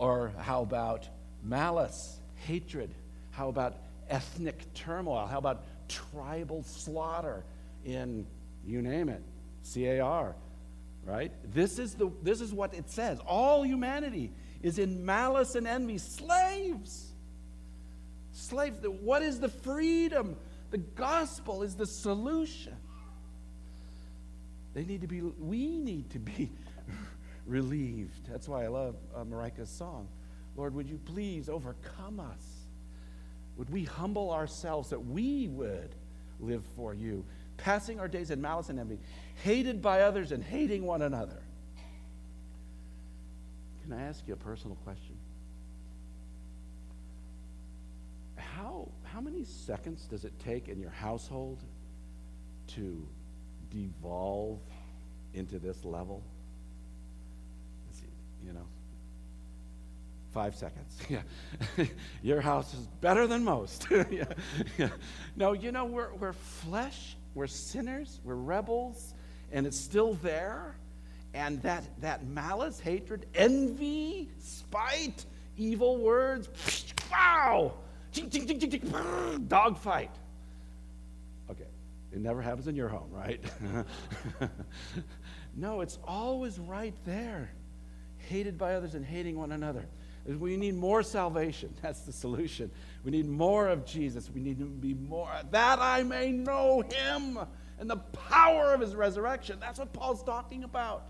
[0.00, 1.06] Or how about
[1.44, 2.90] malice, hatred?
[3.32, 3.76] How about
[4.08, 5.26] ethnic turmoil?
[5.26, 7.44] How about tribal slaughter
[7.84, 8.26] in,
[8.66, 9.22] you name it,
[9.72, 10.34] CAR,
[11.04, 11.30] right?
[11.52, 13.18] This is, the, this is what it says.
[13.26, 14.32] All humanity
[14.62, 17.12] is in malice and envy, slaves.
[18.32, 18.78] Slaves.
[19.02, 20.36] What is the freedom
[20.70, 22.76] the gospel is the solution.
[24.72, 26.50] They need to be, we need to be
[27.50, 28.28] relieved.
[28.30, 30.08] That's why I love uh, Marika's song.
[30.56, 32.44] Lord, would you please overcome us?
[33.56, 35.94] Would we humble ourselves that we would
[36.38, 37.24] live for you,
[37.56, 38.98] passing our days in malice and envy,
[39.42, 41.42] hated by others and hating one another?
[43.82, 45.16] Can I ask you a personal question?
[48.60, 51.62] how, how many seconds does it take in your household
[52.68, 53.06] to
[53.70, 54.60] devolve
[55.34, 56.22] into this level?
[58.44, 58.66] You know,
[60.32, 60.98] five seconds.
[61.08, 61.86] Yeah.
[62.22, 63.86] Your house is better than most.
[64.10, 64.24] yeah.
[64.78, 64.88] yeah.
[65.36, 69.14] No, you know, we're, we're flesh, we're sinners, we're rebels,
[69.52, 70.76] and it's still there.
[71.34, 75.24] And that, that malice, hatred, envy, spite,
[75.56, 76.48] evil words,
[77.10, 77.74] wow!
[79.48, 80.10] dog fight.
[81.50, 81.66] Okay,
[82.12, 83.42] it never happens in your home, right?
[85.56, 87.50] no, it's always right there.
[88.30, 89.84] Hated by others and hating one another.
[90.24, 91.74] We need more salvation.
[91.82, 92.70] That's the solution.
[93.02, 94.30] We need more of Jesus.
[94.32, 97.40] We need to be more, that I may know him
[97.80, 99.58] and the power of his resurrection.
[99.58, 101.06] That's what Paul's talking about.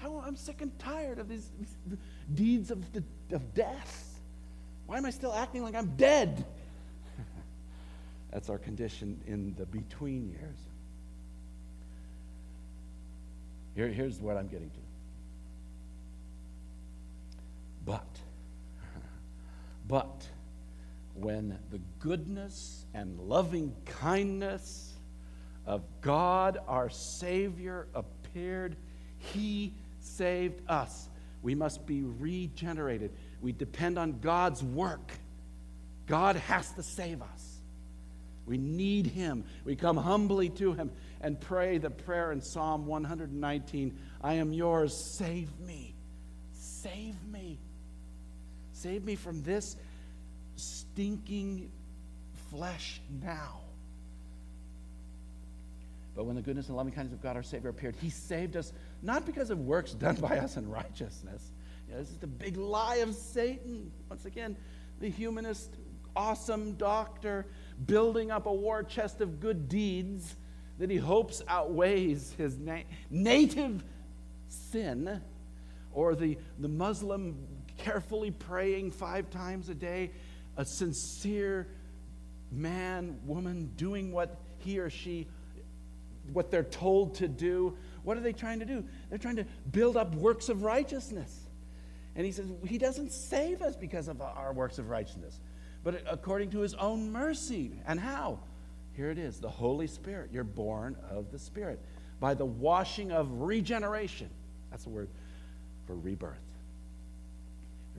[0.00, 1.50] I'm sick and tired of these
[2.34, 4.20] deeds of, the, of death.
[4.86, 6.44] Why am I still acting like I'm dead?
[8.30, 10.56] That's our condition in the between years.
[13.74, 14.89] Here, here's what I'm getting to.
[17.90, 18.20] But,
[19.88, 20.28] but,
[21.14, 24.94] when the goodness and loving kindness
[25.66, 28.76] of God our Savior appeared,
[29.18, 31.08] He saved us.
[31.42, 35.10] We must be regenerated We depend on God's work.
[36.06, 37.58] God has to save us.
[38.46, 39.42] We need Him.
[39.64, 44.94] We come humbly to Him and pray the prayer in Psalm 119 I am yours,
[45.18, 45.96] save me.
[46.52, 47.58] Save me.
[48.80, 49.76] Save me from this
[50.56, 51.70] stinking
[52.48, 53.60] flesh now.
[56.16, 58.72] But when the goodness and loving kindness of God our Savior appeared, He saved us
[59.02, 61.52] not because of works done by us in righteousness.
[61.86, 63.92] You know, this is the big lie of Satan.
[64.08, 64.56] Once again,
[64.98, 65.76] the humanist,
[66.16, 67.46] awesome doctor
[67.86, 70.36] building up a war chest of good deeds
[70.78, 72.78] that he hopes outweighs his na-
[73.10, 73.84] native
[74.48, 75.20] sin,
[75.92, 77.46] or the, the Muslim
[77.84, 80.12] carefully praying five times a day,
[80.56, 81.68] a sincere
[82.52, 85.26] man, woman doing what he or she,
[86.32, 87.76] what they're told to do.
[88.02, 88.84] What are they trying to do?
[89.08, 91.48] They're trying to build up works of righteousness.
[92.16, 95.38] And he says, He doesn't save us because of our works of righteousness,
[95.84, 97.72] but according to His own mercy.
[97.86, 98.40] And how?
[98.94, 100.30] Here it is the Holy Spirit.
[100.32, 101.80] You're born of the Spirit
[102.18, 104.28] by the washing of regeneration.
[104.70, 105.08] That's the word
[105.86, 106.49] for rebirth.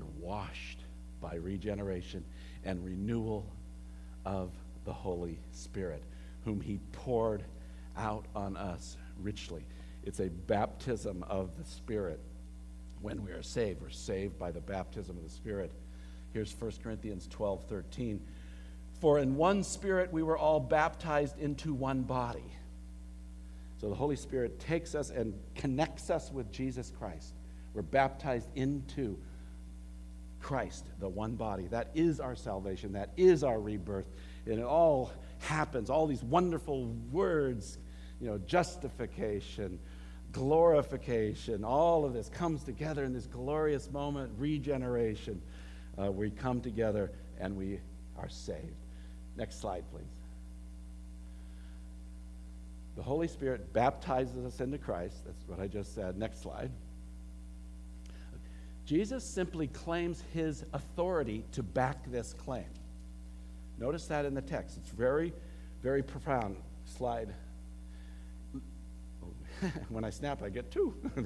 [0.01, 0.79] You're washed
[1.21, 2.25] by regeneration
[2.65, 3.45] and renewal
[4.25, 4.51] of
[4.83, 6.01] the Holy Spirit,
[6.43, 7.43] whom He poured
[7.95, 9.63] out on us richly.
[10.03, 12.19] It's a baptism of the Spirit
[13.01, 13.79] when we are saved.
[13.79, 15.71] We're saved by the baptism of the Spirit.
[16.33, 18.19] Here's 1 Corinthians 12 13.
[18.99, 22.51] For in one Spirit we were all baptized into one body.
[23.79, 27.35] So the Holy Spirit takes us and connects us with Jesus Christ.
[27.75, 29.19] We're baptized into
[30.41, 31.67] Christ, the one body.
[31.67, 32.93] That is our salvation.
[32.93, 34.07] That is our rebirth.
[34.45, 37.77] And it all happens, all these wonderful words,
[38.19, 39.79] you know, justification,
[40.31, 45.41] glorification, all of this comes together in this glorious moment, regeneration.
[46.01, 47.79] Uh, we come together and we
[48.17, 48.75] are saved.
[49.35, 50.05] Next slide, please.
[52.95, 55.25] The Holy Spirit baptizes us into Christ.
[55.25, 56.17] That's what I just said.
[56.17, 56.71] Next slide.
[58.85, 62.65] Jesus simply claims his authority to back this claim.
[63.77, 64.77] Notice that in the text.
[64.77, 65.33] It's very,
[65.81, 66.57] very profound.
[66.85, 67.33] Slide.
[69.89, 70.95] when I snap, I get two.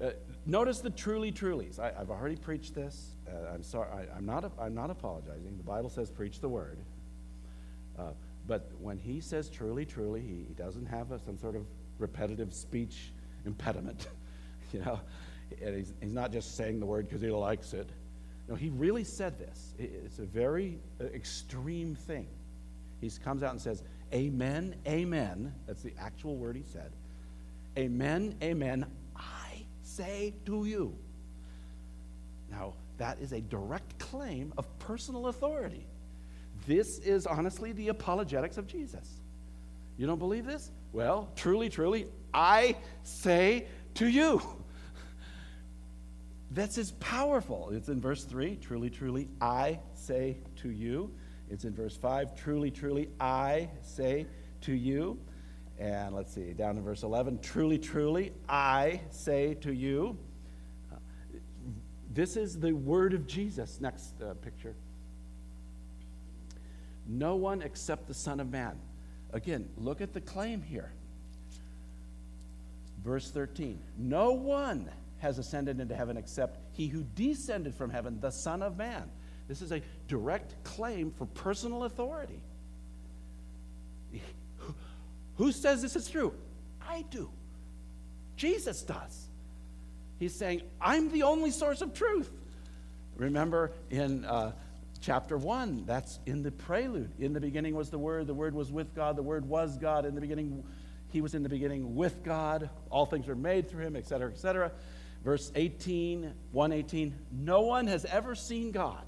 [0.00, 0.10] uh,
[0.46, 1.78] notice the truly, trulies.
[1.78, 3.14] I, have already preached this.
[3.26, 3.88] Uh, I'm sorry.
[4.12, 4.52] I, am not.
[4.60, 5.56] I'm not apologizing.
[5.56, 6.78] The Bible says, "Preach the word."
[7.98, 8.10] Uh,
[8.46, 11.66] but when he says truly, truly, he, he doesn't have a, some sort of
[11.98, 13.12] repetitive speech
[13.46, 14.08] impediment.
[14.72, 15.00] you know,
[15.62, 17.88] and he's, he's not just saying the word because he likes it.
[18.48, 19.74] No, he really said this.
[19.78, 22.28] It's a very uh, extreme thing.
[23.00, 25.52] He comes out and says, Amen, amen.
[25.66, 26.92] That's the actual word he said.
[27.76, 28.86] Amen, amen.
[29.16, 30.94] I say to you.
[32.50, 35.86] Now, that is a direct claim of personal authority.
[36.66, 39.20] This is honestly the apologetics of Jesus.
[39.96, 40.70] You don't believe this?
[40.92, 44.40] Well, truly, truly, I say to you.
[46.54, 47.70] That's as powerful.
[47.72, 51.10] It's in verse 3 truly, truly, I say to you.
[51.50, 54.26] It's in verse 5 truly, truly, I say
[54.62, 55.18] to you.
[55.80, 60.16] And let's see, down in verse 11 truly, truly, I say to you.
[60.92, 60.96] Uh,
[62.12, 63.80] this is the word of Jesus.
[63.80, 64.76] Next uh, picture.
[67.08, 68.78] No one except the Son of Man.
[69.32, 70.92] Again, look at the claim here.
[73.02, 78.30] Verse 13 No one has ascended into heaven except he who descended from heaven, the
[78.30, 79.10] Son of Man.
[79.48, 82.40] This is a direct claim for personal authority.
[85.36, 86.32] Who says this is true?
[86.80, 87.30] I do.
[88.36, 89.28] Jesus does.
[90.18, 92.30] He's saying, I'm the only source of truth.
[93.16, 94.52] Remember in uh,
[95.00, 97.10] chapter 1, that's in the prelude.
[97.18, 100.04] In the beginning was the Word, the Word was with God, the Word was God.
[100.04, 100.64] In the beginning,
[101.10, 102.70] He was in the beginning with God.
[102.90, 104.72] All things were made through Him, etc., etc.
[105.24, 109.04] Verse 18, 118, no one has ever seen God.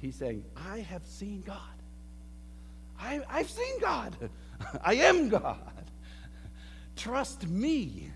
[0.00, 1.58] He's saying, I have seen God.
[2.98, 4.16] I, I've seen God.
[4.84, 5.84] I am God.
[6.96, 8.10] Trust me.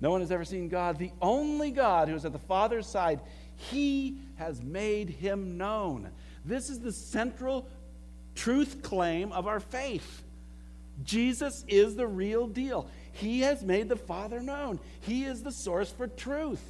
[0.00, 0.98] No one has ever seen God.
[0.98, 3.20] The only God who is at the Father's side,
[3.56, 6.10] He has made Him known.
[6.44, 7.66] This is the central
[8.34, 10.22] truth claim of our faith.
[11.04, 12.88] Jesus is the real deal.
[13.16, 14.78] He has made the Father known.
[15.00, 16.62] He is the source for truth.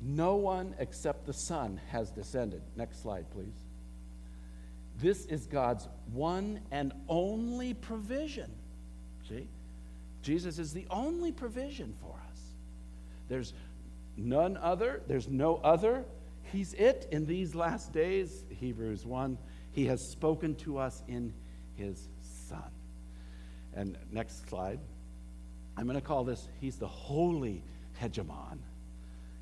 [0.00, 2.62] No one except the Son has descended.
[2.76, 3.64] Next slide, please.
[5.00, 8.50] This is God's one and only provision.
[9.28, 9.48] See?
[10.22, 12.40] Jesus is the only provision for us.
[13.28, 13.52] There's
[14.16, 16.04] none other, there's no other.
[16.52, 19.36] He's it in these last days, Hebrews 1.
[19.72, 21.32] He has spoken to us in
[21.76, 22.08] his
[22.48, 22.70] Son.
[23.74, 24.80] And next slide.
[25.76, 27.62] I'm going to call this, he's the holy
[28.02, 28.58] hegemon.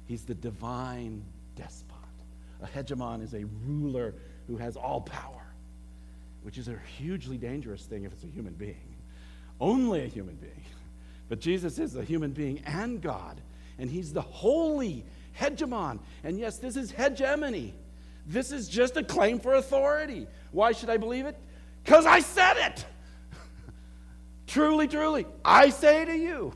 [0.07, 1.25] He's the divine
[1.57, 1.97] despot.
[2.63, 4.15] A hegemon is a ruler
[4.47, 5.47] who has all power,
[6.43, 8.97] which is a hugely dangerous thing if it's a human being.
[9.61, 10.65] Only a human being.
[11.29, 13.41] But Jesus is a human being and God,
[13.79, 15.05] and he's the holy
[15.39, 15.99] hegemon.
[16.23, 17.75] And yes, this is hegemony.
[18.27, 20.27] This is just a claim for authority.
[20.53, 21.37] Why should I believe it?
[21.85, 22.85] Because I said it.
[24.47, 26.53] Truly, truly, I say to you.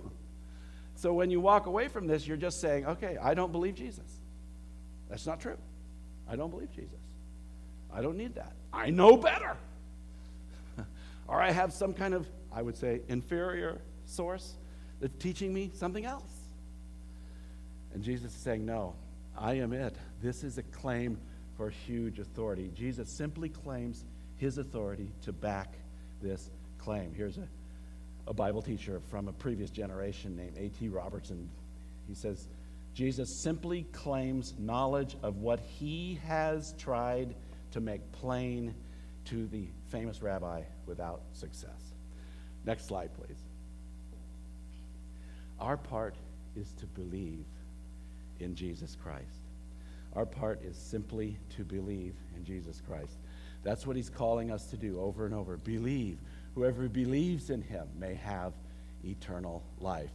[0.95, 4.21] So when you walk away from this, you're just saying, okay, I don't believe Jesus.
[5.09, 5.57] That's not true.
[6.29, 7.01] I don't believe Jesus.
[7.93, 8.53] I don't need that.
[8.73, 9.57] I know better.
[11.27, 14.55] or I have some kind of, I would say, inferior source
[15.01, 16.31] that's teaching me something else.
[17.95, 18.95] And Jesus is saying, no,
[19.37, 19.97] I am it.
[20.23, 21.19] This is a claim
[21.57, 22.71] for huge authority.
[22.75, 24.05] Jesus simply claims
[24.37, 25.75] his authority to back
[26.23, 27.13] this claim.
[27.17, 27.49] Here's a
[28.31, 30.89] a Bible teacher from a previous generation named A.T.
[30.89, 31.51] Robertson.
[32.07, 32.47] He says,
[32.95, 37.35] Jesus simply claims knowledge of what he has tried
[37.73, 38.73] to make plain
[39.25, 41.93] to the famous rabbi without success.
[42.65, 43.39] Next slide, please.
[45.59, 46.15] Our part
[46.55, 47.45] is to believe
[48.39, 49.25] in Jesus Christ.
[50.15, 53.17] Our part is simply to believe in Jesus Christ.
[53.65, 55.57] That's what he's calling us to do over and over.
[55.57, 56.19] Believe.
[56.55, 58.53] Whoever believes in him may have
[59.05, 60.11] eternal life.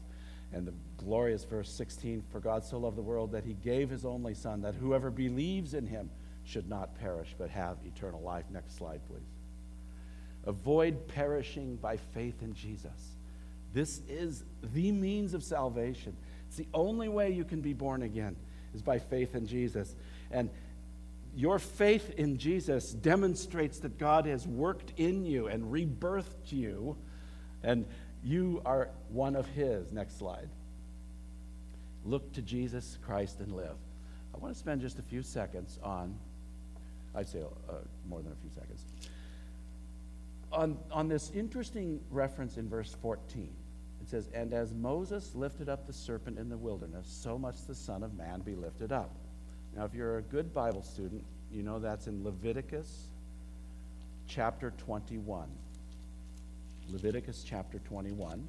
[0.53, 4.05] And the glorious verse 16 For God so loved the world that he gave his
[4.05, 6.09] only Son, that whoever believes in him
[6.43, 8.45] should not perish, but have eternal life.
[8.51, 9.21] Next slide, please.
[10.45, 13.15] Avoid perishing by faith in Jesus.
[13.73, 16.15] This is the means of salvation.
[16.47, 18.35] It's the only way you can be born again,
[18.73, 19.95] is by faith in Jesus.
[20.31, 20.49] And
[21.35, 26.95] your faith in Jesus demonstrates that God has worked in you and rebirthed you,
[27.61, 27.85] and
[28.23, 29.91] you are one of His.
[29.91, 30.49] Next slide.
[32.05, 33.75] Look to Jesus Christ and live.
[34.33, 36.17] I want to spend just a few seconds on,
[37.13, 37.73] I'd say uh,
[38.07, 38.85] more than a few seconds,
[40.53, 43.49] on, on this interesting reference in verse 14.
[44.01, 47.75] It says, And as Moses lifted up the serpent in the wilderness, so must the
[47.75, 49.11] Son of Man be lifted up
[49.75, 53.07] now, if you're a good Bible student, you know that's in Leviticus
[54.25, 55.49] chapter 21.
[56.89, 58.47] Leviticus chapter 21.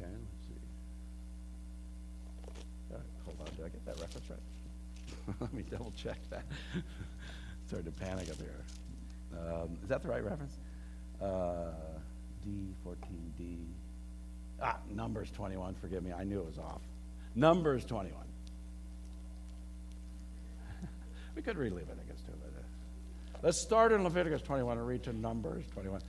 [0.00, 0.54] Okay, let's see.
[3.24, 5.34] Hold on, did I get that reference right?
[5.40, 6.44] Let me double check that.
[7.68, 8.64] Started to panic up here.
[9.38, 10.58] Um, is that the right reference?
[11.22, 11.70] Uh,
[12.44, 13.58] D, 14D.
[14.60, 16.80] Ah, Numbers 21, forgive me, I knew it was off.
[17.34, 18.20] Numbers 21.
[21.36, 25.12] we could read Leviticus too, but uh, let's start in Leviticus 21 and read to
[25.12, 26.00] Numbers 21,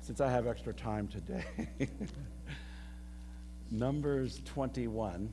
[0.00, 1.44] since I have extra time today.
[3.70, 5.30] Numbers 21.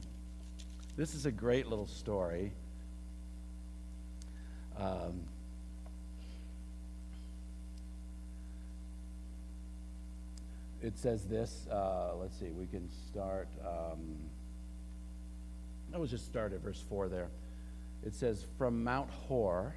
[0.95, 2.51] This is a great little story.
[4.77, 5.21] Um,
[10.84, 11.65] it says this.
[11.71, 13.47] Uh, let's see, we can start.
[13.65, 14.17] Um,
[15.93, 17.29] I was just start at verse 4 there.
[18.05, 19.73] It says, From Mount Hor,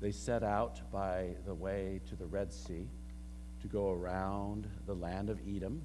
[0.00, 2.86] they set out by the way to the Red Sea
[3.60, 5.82] to go around the land of Edom.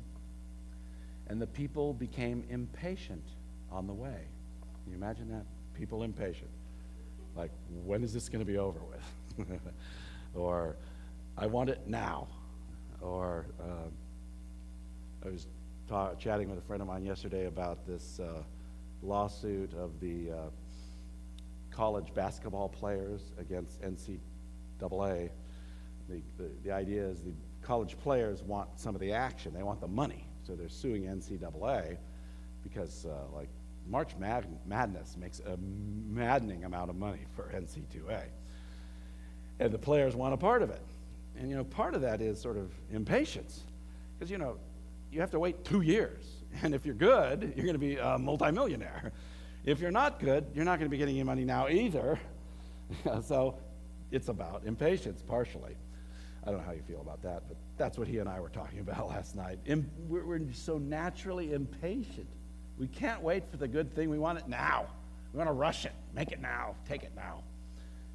[1.27, 3.25] And the people became impatient
[3.71, 4.27] on the way.
[4.83, 5.45] Can you imagine that?
[5.73, 6.51] People impatient.
[7.35, 7.49] Like,
[7.83, 9.47] when is this going to be over with?
[10.35, 10.75] or,
[11.35, 12.27] I want it now.
[13.01, 13.89] Or, uh,
[15.25, 15.47] I was
[15.87, 18.43] ta- chatting with a friend of mine yesterday about this uh,
[19.01, 20.35] lawsuit of the uh,
[21.71, 25.29] college basketball players against NCAA.
[26.09, 29.79] The, the, the idea is the college players want some of the action, they want
[29.79, 30.27] the money.
[30.45, 31.97] So they're suing NCAA
[32.63, 33.49] because, uh, like,
[33.87, 38.23] March Mad- Madness makes a maddening amount of money for NC2A.
[39.59, 40.81] And the players want a part of it.
[41.37, 43.61] And, you know, part of that is sort of impatience.
[44.17, 44.57] Because, you know,
[45.13, 46.25] you have to wait two years.
[46.63, 49.11] And if you're good, you're going to be a multimillionaire.
[49.63, 52.19] If you're not good, you're not going to be getting any money now either.
[53.23, 53.57] so
[54.11, 55.75] it's about impatience, partially.
[56.43, 58.49] I don't know how you feel about that, but that's what he and I were
[58.49, 59.59] talking about last night.
[60.07, 62.27] We're so naturally impatient.
[62.77, 64.09] We can't wait for the good thing.
[64.09, 64.87] We want it now.
[65.31, 67.43] We want to rush it, make it now, take it now.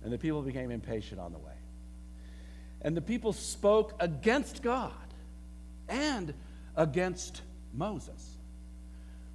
[0.03, 1.53] And the people became impatient on the way.
[2.83, 4.93] And the people spoke against God
[5.89, 6.35] and
[6.79, 7.43] against
[7.75, 8.39] Moses.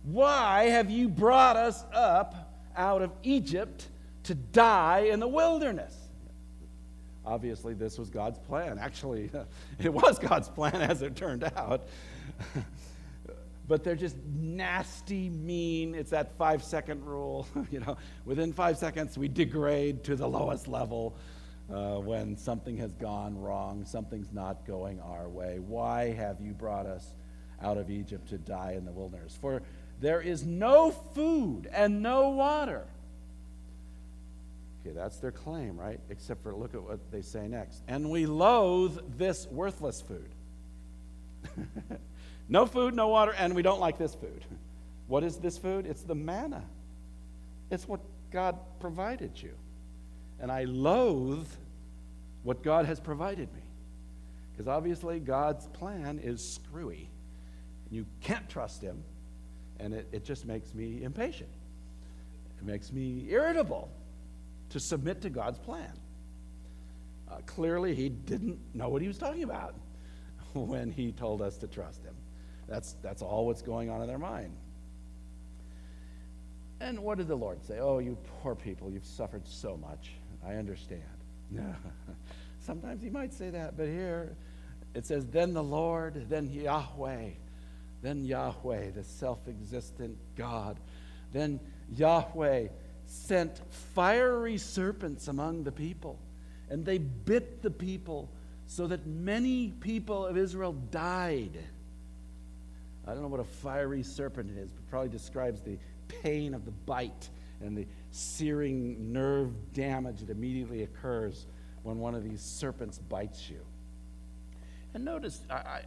[0.04, 3.88] Why have you brought us up out of Egypt
[4.24, 5.96] to die in the wilderness?
[7.26, 8.80] Obviously, this was God's plan.
[8.80, 9.30] Actually,
[9.80, 11.88] it was God's plan as it turned out.
[13.68, 15.96] but they're just nasty, mean.
[15.96, 17.48] It's that five second rule.
[17.72, 21.16] you know, within five seconds, we degrade to the lowest level
[21.72, 25.60] uh, when something has gone wrong, something's not going our way.
[25.60, 27.14] Why have you brought us
[27.64, 29.38] out of Egypt to die in the wilderness?
[29.40, 29.62] For
[30.00, 32.86] there is no food and no water.
[34.82, 36.00] Okay, that's their claim, right?
[36.10, 37.82] Except for look at what they say next.
[37.88, 40.30] And we loathe this worthless food.
[42.50, 44.44] no food, no water, and we don't like this food.
[45.08, 45.86] What is this food?
[45.86, 46.64] It's the manna.
[47.72, 48.02] It's what
[48.32, 49.54] God provided you.
[50.40, 51.48] And I loathe
[52.44, 53.62] what God has provided me.
[54.52, 57.10] Because obviously, God's plan is screwy.
[57.94, 59.04] You can't trust Him.
[59.80, 61.50] And it, it just makes me impatient.
[62.58, 63.90] It makes me irritable
[64.70, 65.92] to submit to God's plan.
[67.30, 69.76] Uh, clearly, he didn't know what he was talking about
[70.54, 72.16] when he told us to trust him.
[72.68, 74.56] That's, that's all what's going on in their mind.
[76.80, 77.80] And what did the Lord say?
[77.80, 80.12] Oh, you poor people, you've suffered so much.
[80.46, 81.04] I understand.
[82.60, 84.36] Sometimes he might say that, but here
[84.94, 87.30] it says, Then the Lord, then Yahweh,
[88.04, 90.80] then Yahweh, the self existent God,
[91.32, 91.60] then
[91.96, 92.68] Yahweh
[93.06, 93.62] sent
[93.96, 96.20] fiery serpents among the people,
[96.70, 98.30] and they bit the people
[98.68, 101.58] so that many people of Israel died.
[103.08, 105.78] I don't know what a fiery serpent is, but probably describes the
[106.08, 107.30] pain of the bite
[107.62, 111.46] and the searing nerve damage that immediately occurs
[111.84, 113.60] when one of these serpents bites you.
[114.94, 115.82] And notice, I, I,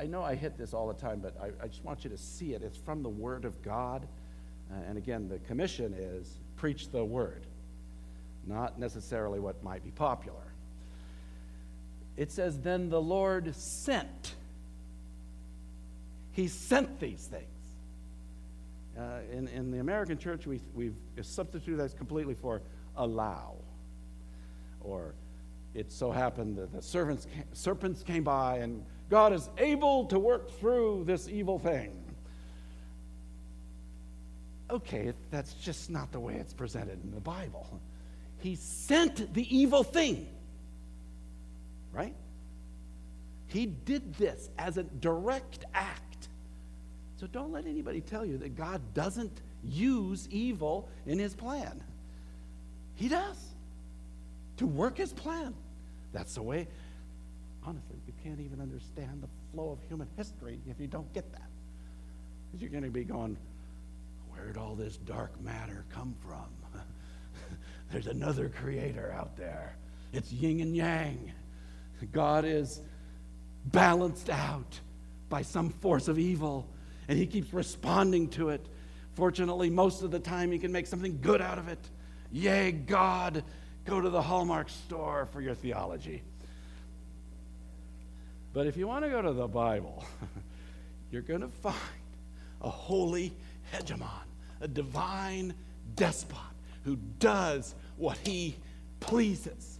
[0.00, 2.16] I know I hit this all the time, but I, I, just want you to
[2.16, 2.62] see it.
[2.62, 4.06] It's from the Word of God.
[4.70, 7.46] Uh, and again, the commission is preach the word,
[8.46, 10.52] not necessarily what might be popular.
[12.16, 14.34] It says, Then the Lord sent.
[16.32, 17.44] He sent these things.
[18.98, 22.62] Uh, in, in the American church, we, we've substituted that completely for
[22.96, 23.56] allow.
[24.80, 25.14] Or
[25.76, 30.50] it so happened that the servants, serpents came by and God is able to work
[30.58, 32.06] through this evil thing
[34.70, 37.80] okay, that's just not the way it's presented in the Bible.
[38.38, 40.28] He sent the evil thing,
[41.92, 42.14] right?
[43.48, 46.28] He did this as a direct act.
[47.18, 51.82] So don't let anybody tell you that God doesn't use evil in his plan.
[52.96, 53.38] He does
[54.58, 55.54] to work his plan.
[56.16, 56.66] That's the way,
[57.62, 61.50] honestly, you can't even understand the flow of human history if you don't get that.
[62.46, 63.36] Because you're going to be going,
[64.30, 66.46] Where'd all this dark matter come from?
[67.92, 69.76] There's another creator out there.
[70.14, 71.32] It's yin and yang.
[72.12, 72.80] God is
[73.66, 74.80] balanced out
[75.28, 76.66] by some force of evil,
[77.08, 78.64] and he keeps responding to it.
[79.12, 81.90] Fortunately, most of the time, he can make something good out of it.
[82.32, 83.44] Yay, God,
[83.86, 86.22] go to the Hallmark store for your theology.
[88.52, 90.04] But if you want to go to the Bible,
[91.10, 91.76] you're going to find
[92.62, 93.32] a holy
[93.72, 94.26] hegemon
[94.60, 95.54] a divine
[95.94, 96.38] despot
[96.84, 98.56] who does what he
[99.00, 99.78] pleases.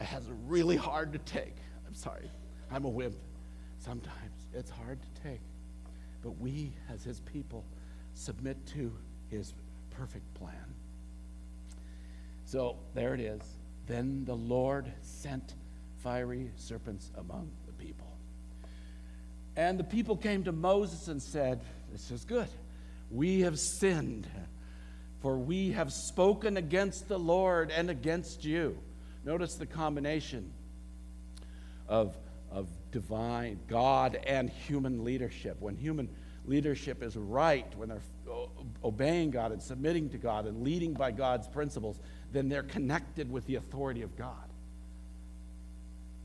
[0.00, 1.54] It has really hard to take.
[1.86, 2.30] I'm sorry,
[2.70, 3.16] I'm a wimp.
[3.78, 5.40] Sometimes it's hard to take.
[6.22, 7.64] But we, as his people,
[8.14, 8.92] submit to
[9.30, 9.54] his
[9.90, 10.74] perfect plan.
[12.52, 13.40] So there it is.
[13.86, 15.54] Then the Lord sent
[16.02, 18.14] fiery serpents among the people.
[19.56, 22.48] And the people came to Moses and said, This is good.
[23.10, 24.28] We have sinned,
[25.22, 28.76] for we have spoken against the Lord and against you.
[29.24, 30.52] Notice the combination
[31.88, 32.14] of,
[32.50, 35.56] of divine, God and human leadership.
[35.58, 36.10] When human
[36.44, 38.02] leadership is right, when they're
[38.84, 41.98] obeying God and submitting to God and leading by God's principles,
[42.32, 44.36] then they're connected with the authority of God.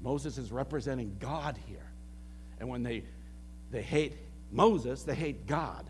[0.01, 1.91] Moses is representing God here.
[2.59, 3.03] And when they,
[3.71, 4.13] they hate
[4.51, 5.89] Moses, they hate God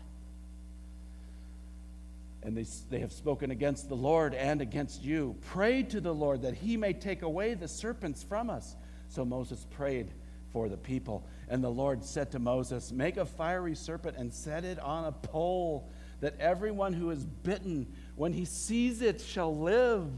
[2.42, 5.36] and they, they have spoken against the Lord and against you.
[5.50, 8.76] Pray to the Lord that he may take away the serpents from us.
[9.08, 10.12] So Moses prayed
[10.52, 11.26] for the people.
[11.48, 15.12] And the Lord said to Moses, Make a fiery serpent and set it on a
[15.12, 15.90] pole,
[16.20, 20.10] that everyone who is bitten, when he sees it, shall live.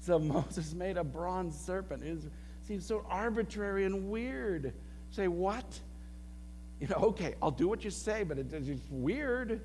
[0.00, 2.02] So Moses made a bronze serpent.
[2.02, 2.18] It
[2.66, 4.74] seems so arbitrary and weird.
[5.10, 5.80] Say, what?
[6.80, 9.60] You know, okay, I'll do what you say, but it, it's weird.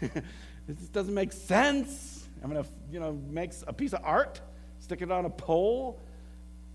[0.00, 2.28] this doesn't make sense.
[2.42, 4.40] I'm going to, you know, make a piece of art,
[4.78, 6.00] stick it on a pole.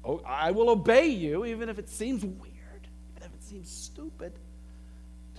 [0.03, 4.33] Oh, I will obey you, even if it seems weird, even if it seems stupid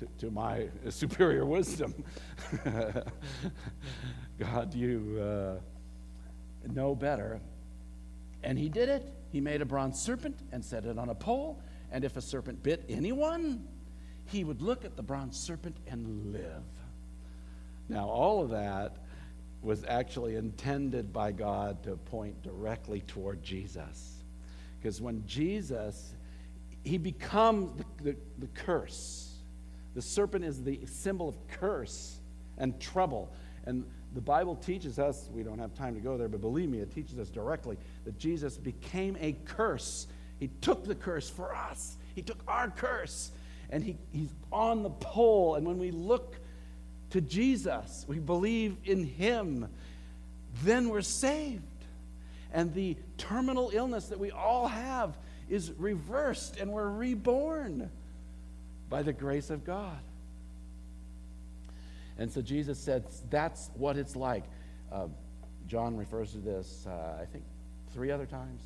[0.03, 1.94] to, to my superior wisdom.
[4.38, 7.40] God, you uh, know better.
[8.42, 9.12] And he did it.
[9.30, 11.62] He made a bronze serpent and set it on a pole.
[11.90, 13.66] And if a serpent bit anyone,
[14.26, 16.62] he would look at the bronze serpent and live.
[17.88, 18.96] Now, all of that
[19.62, 24.24] was actually intended by God to point directly toward Jesus.
[24.80, 26.14] Because when Jesus,
[26.84, 29.32] he becomes the, the, the, curse.
[29.95, 32.18] The serpent is the symbol of curse
[32.59, 33.32] and trouble.
[33.64, 33.84] And
[34.14, 36.95] the Bible teaches us, we don't have time to go there, but believe me, it
[36.95, 40.07] teaches us directly that Jesus became a curse.
[40.38, 43.30] He took the curse for us, He took our curse,
[43.70, 45.55] and he, He's on the pole.
[45.55, 46.36] And when we look
[47.11, 49.68] to Jesus, we believe in Him,
[50.62, 51.62] then we're saved.
[52.53, 55.16] And the terminal illness that we all have
[55.49, 57.90] is reversed, and we're reborn
[58.93, 59.99] by the grace of God.
[62.18, 64.45] And so Jesus said, That's what it's like.
[64.93, 65.07] Uh,
[65.66, 67.43] John refers to this, uh, I think,
[67.95, 68.61] three other times.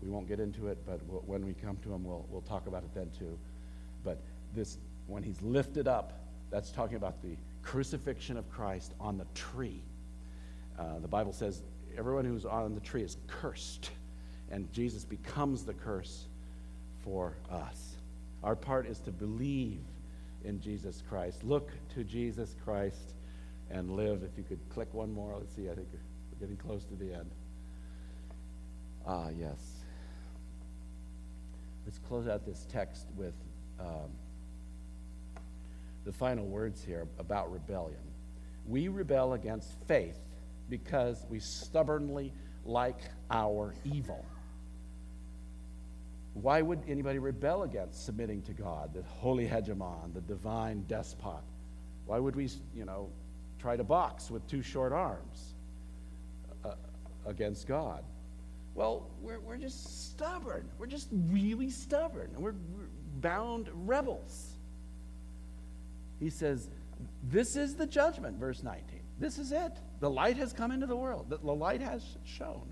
[0.00, 2.68] We won't get into it, but we'll, when we come to him, we'll, we'll talk
[2.68, 3.36] about it then too.
[4.04, 4.20] But
[4.54, 6.20] this, when he's lifted up,
[6.52, 9.82] that's talking about the crucifixion of Christ on the tree.
[10.78, 11.62] Uh, the Bible says
[11.98, 13.90] everyone who's on the tree is cursed,
[14.52, 16.26] and Jesus becomes the curse
[17.02, 17.93] for us.
[18.44, 19.80] Our part is to believe
[20.44, 21.42] in Jesus Christ.
[21.42, 23.14] Look to Jesus Christ
[23.70, 24.22] and live.
[24.22, 27.14] If you could click one more, let's see, I think we're getting close to the
[27.14, 27.30] end.
[29.06, 29.58] Ah, yes.
[31.86, 33.34] Let's close out this text with
[33.80, 34.10] um,
[36.04, 37.96] the final words here about rebellion.
[38.66, 40.18] We rebel against faith
[40.68, 42.34] because we stubbornly
[42.66, 44.24] like our evil.
[46.34, 51.42] Why would anybody rebel against submitting to God, the holy hegemon, the divine despot?
[52.06, 53.08] Why would we, you know,
[53.60, 55.54] try to box with two short arms
[56.64, 56.74] uh,
[57.24, 58.04] against God?
[58.74, 60.68] Well, we're, we're just stubborn.
[60.78, 62.30] We're just really stubborn.
[62.34, 62.88] And we're, we're
[63.20, 64.54] bound rebels.
[66.18, 66.68] He says,
[67.22, 68.82] This is the judgment, verse 19.
[69.20, 69.72] This is it.
[70.00, 72.68] The light has come into the world, the, the light has shone.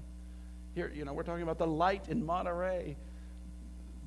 [0.75, 2.97] Here, you know, we're talking about the light in Monterey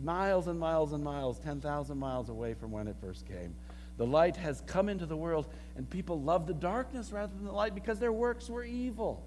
[0.01, 3.55] miles and miles and miles, 10,000 miles away from when it first came.
[3.97, 7.51] The light has come into the world, and people love the darkness rather than the
[7.51, 9.25] light because their works were evil.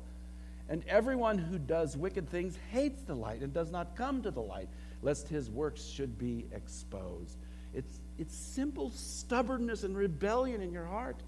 [0.68, 4.42] And everyone who does wicked things hates the light and does not come to the
[4.42, 4.68] light,
[5.00, 7.38] lest his works should be exposed.
[7.72, 11.22] It's, it's simple stubbornness and rebellion in your heart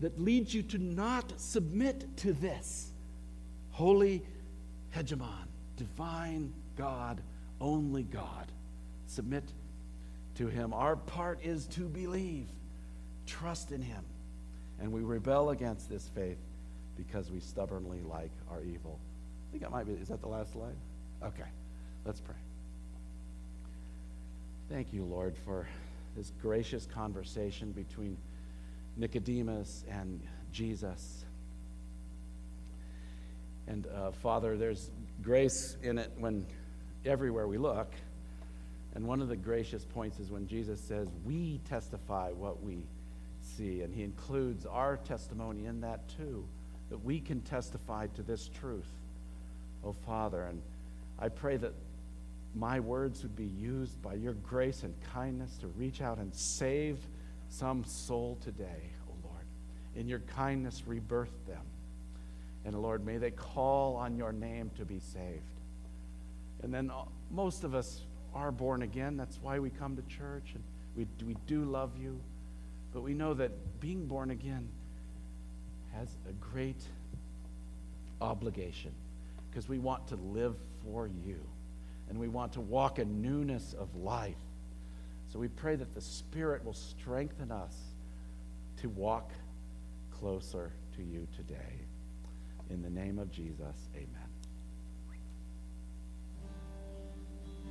[0.00, 2.90] that leads you to not submit to this
[3.70, 4.22] holy
[4.94, 6.52] hegemon, divine
[6.82, 7.20] God,
[7.60, 8.50] only God.
[9.06, 9.44] Submit
[10.34, 10.74] to Him.
[10.74, 12.48] Our part is to believe,
[13.24, 14.04] trust in Him.
[14.80, 16.38] And we rebel against this faith
[16.96, 18.98] because we stubbornly like our evil.
[18.98, 20.74] I think that might be, is that the last slide?
[21.22, 21.48] Okay,
[22.04, 22.34] let's pray.
[24.68, 25.68] Thank you, Lord, for
[26.16, 28.16] this gracious conversation between
[28.96, 30.20] Nicodemus and
[30.52, 31.24] Jesus.
[33.68, 34.90] And uh, Father, there's
[35.22, 36.44] grace in it when
[37.04, 37.92] everywhere we look.
[38.94, 42.84] And one of the gracious points is when Jesus says, We testify what we
[43.40, 43.82] see.
[43.82, 46.46] And he includes our testimony in that too,
[46.90, 48.88] that we can testify to this truth,
[49.84, 50.44] oh Father.
[50.44, 50.60] And
[51.18, 51.72] I pray that
[52.54, 56.98] my words would be used by your grace and kindness to reach out and save
[57.48, 59.46] some soul today, oh Lord.
[59.96, 61.64] In your kindness, rebirth them.
[62.64, 65.51] And Lord, may they call on your name to be saved.
[66.62, 66.90] And then
[67.30, 68.02] most of us
[68.34, 69.16] are born again.
[69.16, 70.52] That's why we come to church.
[70.54, 70.62] And
[70.96, 72.20] we, we do love you.
[72.92, 74.68] But we know that being born again
[75.94, 76.82] has a great
[78.20, 78.92] obligation
[79.50, 81.40] because we want to live for you
[82.08, 84.36] and we want to walk in newness of life.
[85.32, 87.74] So we pray that the Spirit will strengthen us
[88.82, 89.32] to walk
[90.10, 91.80] closer to you today.
[92.70, 94.21] In the name of Jesus, amen.